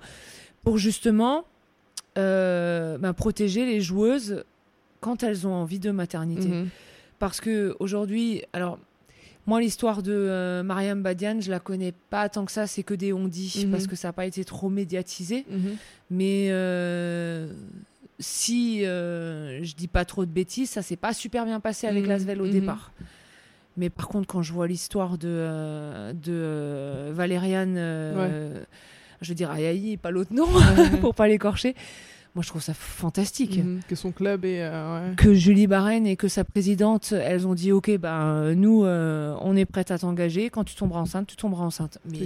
[0.65, 1.45] pour justement
[2.19, 4.45] euh, ben, protéger les joueuses
[5.01, 6.69] quand elles ont envie de maternité Mhm.
[7.19, 8.79] parce que aujourd'hui, alors
[9.47, 12.95] moi l'histoire de euh, Mariam Badian, je la connais pas tant que ça, c'est que
[12.95, 13.71] des on-dit Mhm.
[13.71, 15.47] parce que ça n'a pas été trop médiatisé.
[15.51, 15.77] Mhm.
[16.11, 17.53] Mais euh,
[18.19, 22.07] si euh, je dis pas trop de bêtises, ça s'est pas super bien passé avec.
[22.07, 22.93] Lasvel au départ.
[23.81, 28.63] Mais par contre, quand je vois l'histoire de, euh, de euh, Valériane, euh,
[29.23, 30.47] je veux dire Ayaï, pas l'autre nom,
[31.01, 31.75] pour pas l'écorcher,
[32.35, 33.81] moi je trouve ça fantastique Mhm.
[33.89, 34.63] Que son club est.
[34.63, 35.17] euh, ouais.
[35.17, 39.57] que Julie Barren et que sa présidente, elles ont dit ok, ben nous, euh, on
[39.57, 40.51] est prête à t'engager.
[40.51, 41.99] Quand tu tomberas enceinte, tu tomberas enceinte.
[42.05, 42.19] Mais,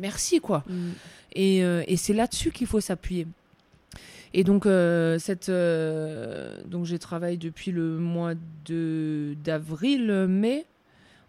[0.00, 0.64] merci quoi.
[0.68, 0.92] Mhm.
[1.34, 3.26] Et, euh, et c'est là-dessus qu'il faut s'appuyer.
[4.34, 4.64] Et donc,
[5.18, 5.50] cette,
[6.66, 8.34] donc j'ai travaillé depuis le mois
[9.44, 10.66] d'avril, mai.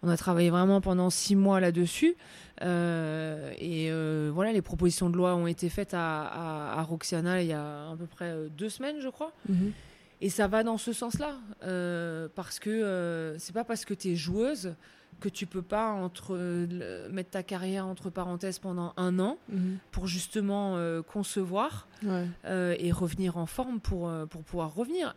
[0.02, 2.16] On a travaillé vraiment pendant six mois là-dessus.
[2.62, 7.42] Euh, et euh, voilà, les propositions de loi ont été faites à, à, à Roxana
[7.42, 9.32] il y a à peu près euh, deux semaines, je crois.
[9.48, 9.72] Mhm.
[10.22, 11.36] Et ça va dans ce sens-là.
[11.64, 14.74] euh, parce que c'est pas parce que tu es joueuse
[15.22, 16.38] que tu peux pas entre,
[17.12, 19.78] mettre ta carrière entre parenthèses pendant un an Mhm.
[19.92, 20.78] pour justement
[21.12, 22.26] concevoir Ouais.
[22.80, 25.16] et revenir en forme pour, pour pouvoir revenir.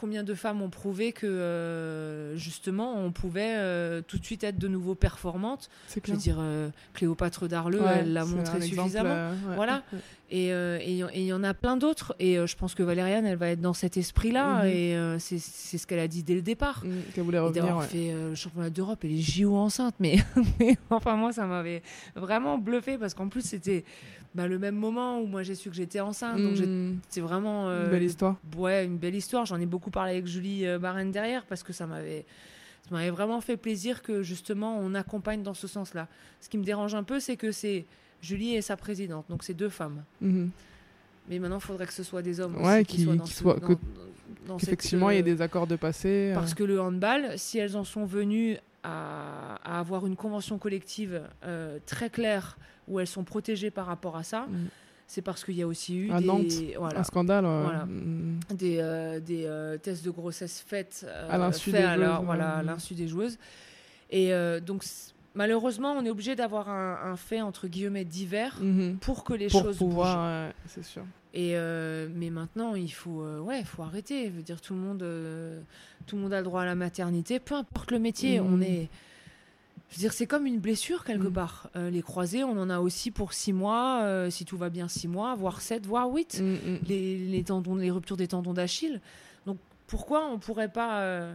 [0.00, 4.56] Combien de femmes ont prouvé que euh, justement on pouvait euh, tout de suite être
[4.56, 8.76] de nouveau performante C'est Je veux dire, euh, Cléopâtre Darleux, Ouais, elle l'a montré exemple,
[8.88, 9.10] suffisamment.
[9.30, 9.54] ouais.
[9.56, 9.82] Voilà.
[9.92, 9.98] Ouais.
[10.32, 12.14] Et euh, il y en- et il y en a plein d'autres.
[12.20, 14.62] Et euh, je pense que Valériane, elle va être dans cet esprit-là.
[14.64, 14.70] Mhm.
[14.70, 16.82] Et euh, c'est ce qu'elle a dit dès le départ.
[16.84, 17.64] Mhm, Qu'elle voulait revenir.
[17.64, 17.86] d'avoir ouais.
[17.88, 19.96] fait euh, le championnat d'Europe et les JO enceintes.
[19.98, 20.18] Mais,
[20.60, 21.82] mais enfin, moi, ça m'avait
[22.14, 23.84] vraiment bluffé parce qu'en plus, c'était
[24.34, 26.40] bah, le même moment où moi j'ai su que j'étais enceinte.
[26.40, 27.00] Donc, Mhm.
[27.08, 27.68] c'est vraiment.
[27.68, 28.36] euh, Une belle histoire.
[28.56, 29.46] Ouais, une belle histoire.
[29.46, 32.24] J'en ai beaucoup parlé avec Julie euh, Barren derrière parce que ça m'avait.
[32.88, 36.06] Ça m'avait vraiment fait plaisir que justement on accompagne dans ce sens-là.
[36.40, 37.84] Ce qui me dérange un peu, c'est que c'est
[38.22, 40.02] Julie et sa présidente, donc c'est deux femmes.
[40.20, 40.50] Mhm.
[41.28, 42.56] Mais maintenant, il faudrait que ce soit des hommes.
[42.62, 43.74] Ouais, aussi qui- soient dans qui ce- soient- que-
[44.46, 46.30] dans- Qu'effectivement, il y ait euh, des accords de passé.
[46.30, 50.58] euh, Parce que le handball, si elles en sont venues à, à avoir une convention
[50.58, 52.56] collective euh, très claire
[52.88, 54.66] où elles sont protégées par rapport à ça, Mm.
[55.06, 56.44] c'est parce qu'il y a aussi eu À des, Nantes,
[56.78, 57.44] voilà, Un scandale.
[57.44, 57.84] Voilà.
[57.86, 58.40] Mm.
[58.54, 62.94] des, euh, des euh, tests de grossesse faits euh, À l'insu des voilà, ouais.
[62.96, 63.38] des joueuses.
[64.10, 64.32] Et
[64.66, 64.82] donc,
[65.34, 68.98] malheureusement, on est obligé d'avoir un, un fait entre guillemets divers Mhm.
[69.00, 70.48] pour que les Pour choses pouvoir, bougent.
[70.48, 71.04] ouais, c'est sûr.
[71.32, 74.26] Et euh, mais maintenant, il faut, euh, ouais, faut arrêter.
[74.26, 75.60] Je veux dire, tout le monde, euh,
[76.06, 78.40] tout le monde a le droit à la maternité, peu importe le métier.
[78.40, 78.52] Mhm.
[78.52, 78.88] On est,
[79.90, 81.32] je veux dire, c'est comme une blessure quelque Mhm.
[81.32, 81.70] part.
[81.76, 84.88] Euh, les croisés, on en a aussi pour six mois, euh, si tout va bien,
[84.88, 86.42] six mois, voire sept, voire huit.
[86.88, 89.00] Les, les tendons, les ruptures des tendons d'Achille.
[89.46, 91.32] Donc pourquoi on pourrait pas euh,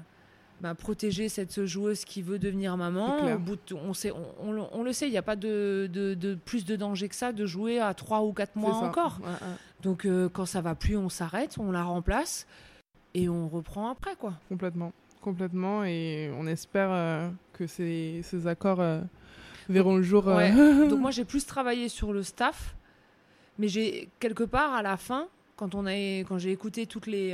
[0.66, 3.36] bah, protéger cette joueuse qui veut devenir maman clair.
[3.36, 5.36] Au bout de- on, sait, on, on le- on le sait, il n'y a pas
[5.36, 8.74] de, de- de plus de danger que ça de jouer à trois ou quatre mois
[8.74, 8.86] C'est ça.
[8.88, 9.20] encore.
[9.22, 9.55] Ouais, ouais.
[9.84, 12.47] Donc euh, quand ça va plus, on s'arrête, on la remplace
[13.13, 14.34] et on reprend après quoi.
[14.49, 14.91] Complètement.
[15.22, 15.84] Complètement.
[15.84, 19.01] Et on espère euh, que ces, ces accords euh,
[19.70, 20.26] verront le jour.
[20.26, 20.51] Ouais.
[20.89, 22.76] Donc moi j'ai plus travaillé sur le staff,
[23.59, 27.34] mais j'ai quelque part à la fin, quand on a quand j'ai écouté toutes les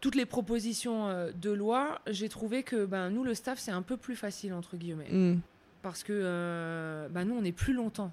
[0.00, 3.82] toutes les propositions euh, de loi, j'ai trouvé que ben nous le staff c'est un
[3.82, 5.40] peu plus facile entre guillemets mm.
[5.82, 8.10] parce que euh, ben, nous on est plus longtemps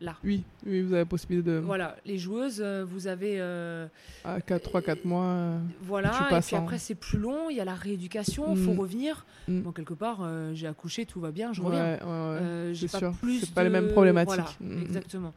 [0.00, 0.14] là.
[0.22, 1.56] Oui, oui, vous avez la possibilité de.
[1.58, 3.88] Voilà, les joueuses, euh, vous avez euh,
[4.24, 5.24] À 3-4 mois.
[5.24, 8.54] euh, voilà, Tu et puis en- après c'est plus long, il y a la rééducation,
[8.54, 8.78] il faut Mm.
[8.78, 9.26] revenir.
[9.48, 9.60] Mm.
[9.62, 11.98] Bon quelque part, euh, j'ai accouché, tout va bien, je ouais, reviens.
[12.06, 12.72] ouais, ouais.
[12.76, 13.12] C'est pas sûr.
[13.20, 14.36] plus C'est pas les de- mêmes problématiques.
[14.36, 14.82] Voilà, Mm.
[14.82, 15.34] exactement.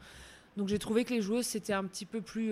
[0.58, 2.52] Donc j'ai trouvé que les joueuses c'était un petit peu plus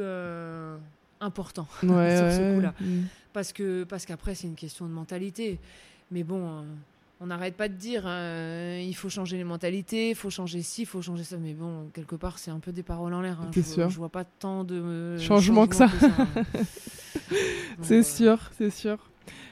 [1.21, 2.73] important Ouais, sur ce coup-là.
[2.79, 3.01] mm.
[3.33, 5.59] parce que parce qu'après c'est une question de mentalité.
[6.11, 6.63] Mais bon,
[7.21, 10.83] on n'arrête pas de dire euh, il faut changer les mentalités, il faut changer ci,
[10.83, 11.37] il faut changer ça.
[11.37, 13.39] Mais bon, quelque part c'est un peu des paroles en l'air.
[13.41, 13.51] hein.
[13.53, 13.89] C'est je, sûr.
[13.89, 15.85] je vois pas tant de euh, Changement que ça.
[15.85, 16.27] hein.
[17.81, 18.97] C'est euh, sûr, c'est sûr.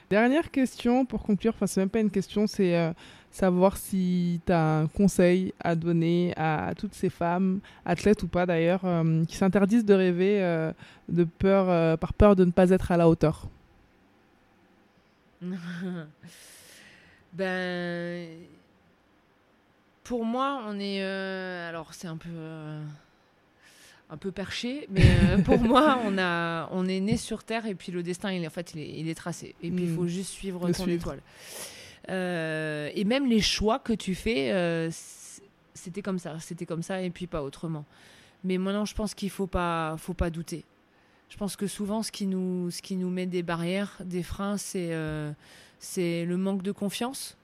[0.09, 2.93] Dernière question pour conclure, enfin c'est même pas une question, c'est
[3.31, 8.45] savoir si tu as un conseil à donner à, toutes ces femmes, athlètes ou pas
[8.45, 10.71] d'ailleurs, euh, qui s'interdisent de rêver euh,
[11.09, 13.47] de peur, euh, par peur de ne pas être à la hauteur.
[17.33, 18.27] ben,
[20.03, 21.01] pour moi, on est.
[21.03, 22.29] alors, c'est un peu.
[24.09, 25.03] un peu perché, mais
[25.45, 28.49] pour moi, on, a, on est né sur Terre et puis le destin, il en
[28.49, 29.53] fait, il est, il est tracé.
[29.61, 29.95] Et puis, il Mm.
[29.95, 31.01] faut juste suivre Le ton suivre.
[31.01, 31.19] étoile.
[32.09, 34.89] Euh, et même les choix que tu fais, euh,
[35.73, 37.85] c'était comme ça, c'était comme ça et puis pas autrement.
[38.43, 40.63] Mais maintenant, je pense qu'il faut pas, faut pas douter.
[41.29, 44.57] Je pense que souvent, ce qui nous, ce qui nous met des barrières, des freins,
[44.57, 45.33] c'est euh,
[45.97, 47.37] le manque de confiance,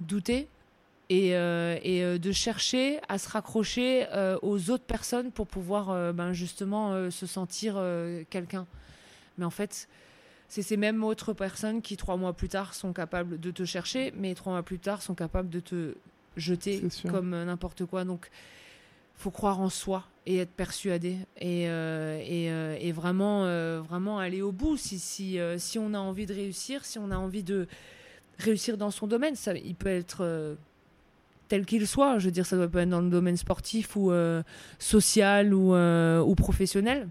[0.00, 0.48] douter,
[1.10, 4.06] et, et de chercher à se raccrocher
[4.42, 7.82] aux autres personnes pour pouvoir ben, justement se sentir
[8.28, 8.66] quelqu'un.
[9.38, 9.88] Mais en fait,
[10.48, 14.12] c'est ces mêmes autres personnes qui, trois mois plus tard, sont capables de te chercher,
[14.16, 15.94] mais trois mois plus tard, sont capables de te
[16.36, 18.04] jeter comme euh, n'importe quoi.
[18.04, 18.30] Donc,
[19.18, 24.18] faut croire en soi et être persuadé et, euh, et, euh, et vraiment, euh, vraiment
[24.18, 24.76] aller au bout.
[24.76, 27.66] Si, si, si on a envie de réussir, si on a envie de
[28.38, 30.56] réussir dans son domaine, ça, il peut être
[31.48, 32.18] tel qu'il soit.
[32.18, 34.12] Je veux dire, ça doit pas être dans le domaine sportif ou
[34.78, 37.08] social ou, ou professionnel.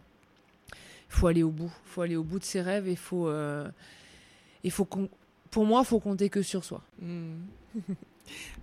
[1.10, 1.72] Il faut aller au bout.
[1.86, 3.68] Il faut aller au bout de ses rêves et faut, euh,
[4.64, 4.88] il faut
[5.52, 6.82] pour moi, il faut compter que sur soi.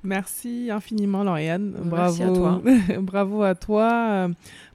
[0.02, 1.74] Merci infiniment Lauriane.
[1.90, 2.62] Merci à Bravo,
[3.00, 4.28] bravo à toi euh,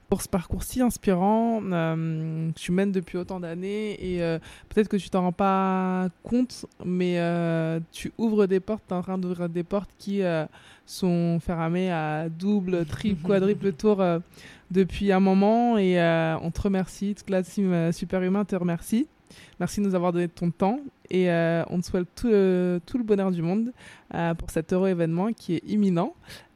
[0.08, 1.62] pour ce parcours si inspirant.
[1.62, 6.08] euh, que tu mènes depuis autant d'années et euh, peut-être que tu t'en rends pas
[6.24, 10.22] compte, mais euh, tu ouvres des portes, tu es en train d'ouvrir des portes qui
[10.22, 10.44] euh,
[10.90, 14.18] sont fermées à double, triple, quadruple tour euh,
[14.70, 17.14] depuis un moment et euh, on te remercie.
[17.14, 19.06] Toute la team euh, Super Humain te remercie.
[19.60, 22.98] Merci de nous avoir donné ton temps et euh, on te souhaite tout, le- tout
[22.98, 23.72] le bonheur du monde
[24.38, 26.14] pour cet heureux événement qui est imminent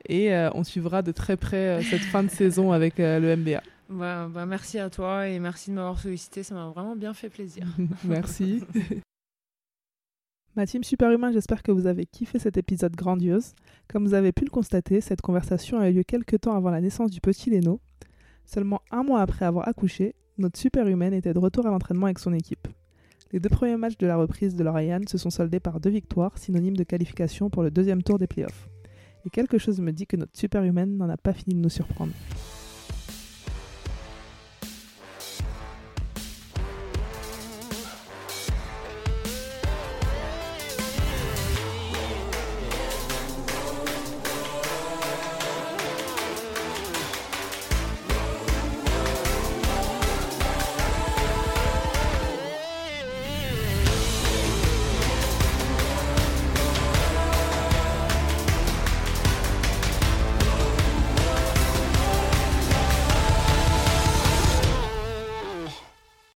[0.08, 3.62] et on suivra de très près cette fin de saison avec le MBA.
[3.88, 6.42] Bah, bah, merci à toi et merci de m'avoir sollicité.
[6.42, 7.64] Ça m'a vraiment bien fait plaisir.
[8.04, 8.64] Merci.
[10.56, 13.54] Ma team superhumain, j'espère que vous avez kiffé cet épisode grandiose.
[13.88, 16.80] Comme vous avez pu le constater, cette conversation a eu lieu quelques temps avant la
[16.80, 17.80] naissance du petit Léno.
[18.44, 22.32] Seulement un mois après avoir accouché, notre superhumaine était de retour à l'entraînement avec son
[22.32, 22.68] équipe.
[23.32, 26.38] Les deux premiers matchs de la reprise de Lauriane se sont soldés par deux victoires,
[26.38, 28.68] synonymes de qualification pour le deuxième tour des playoffs.
[29.26, 32.12] Et quelque chose me dit que notre superhumaine n'en a pas fini de nous surprendre.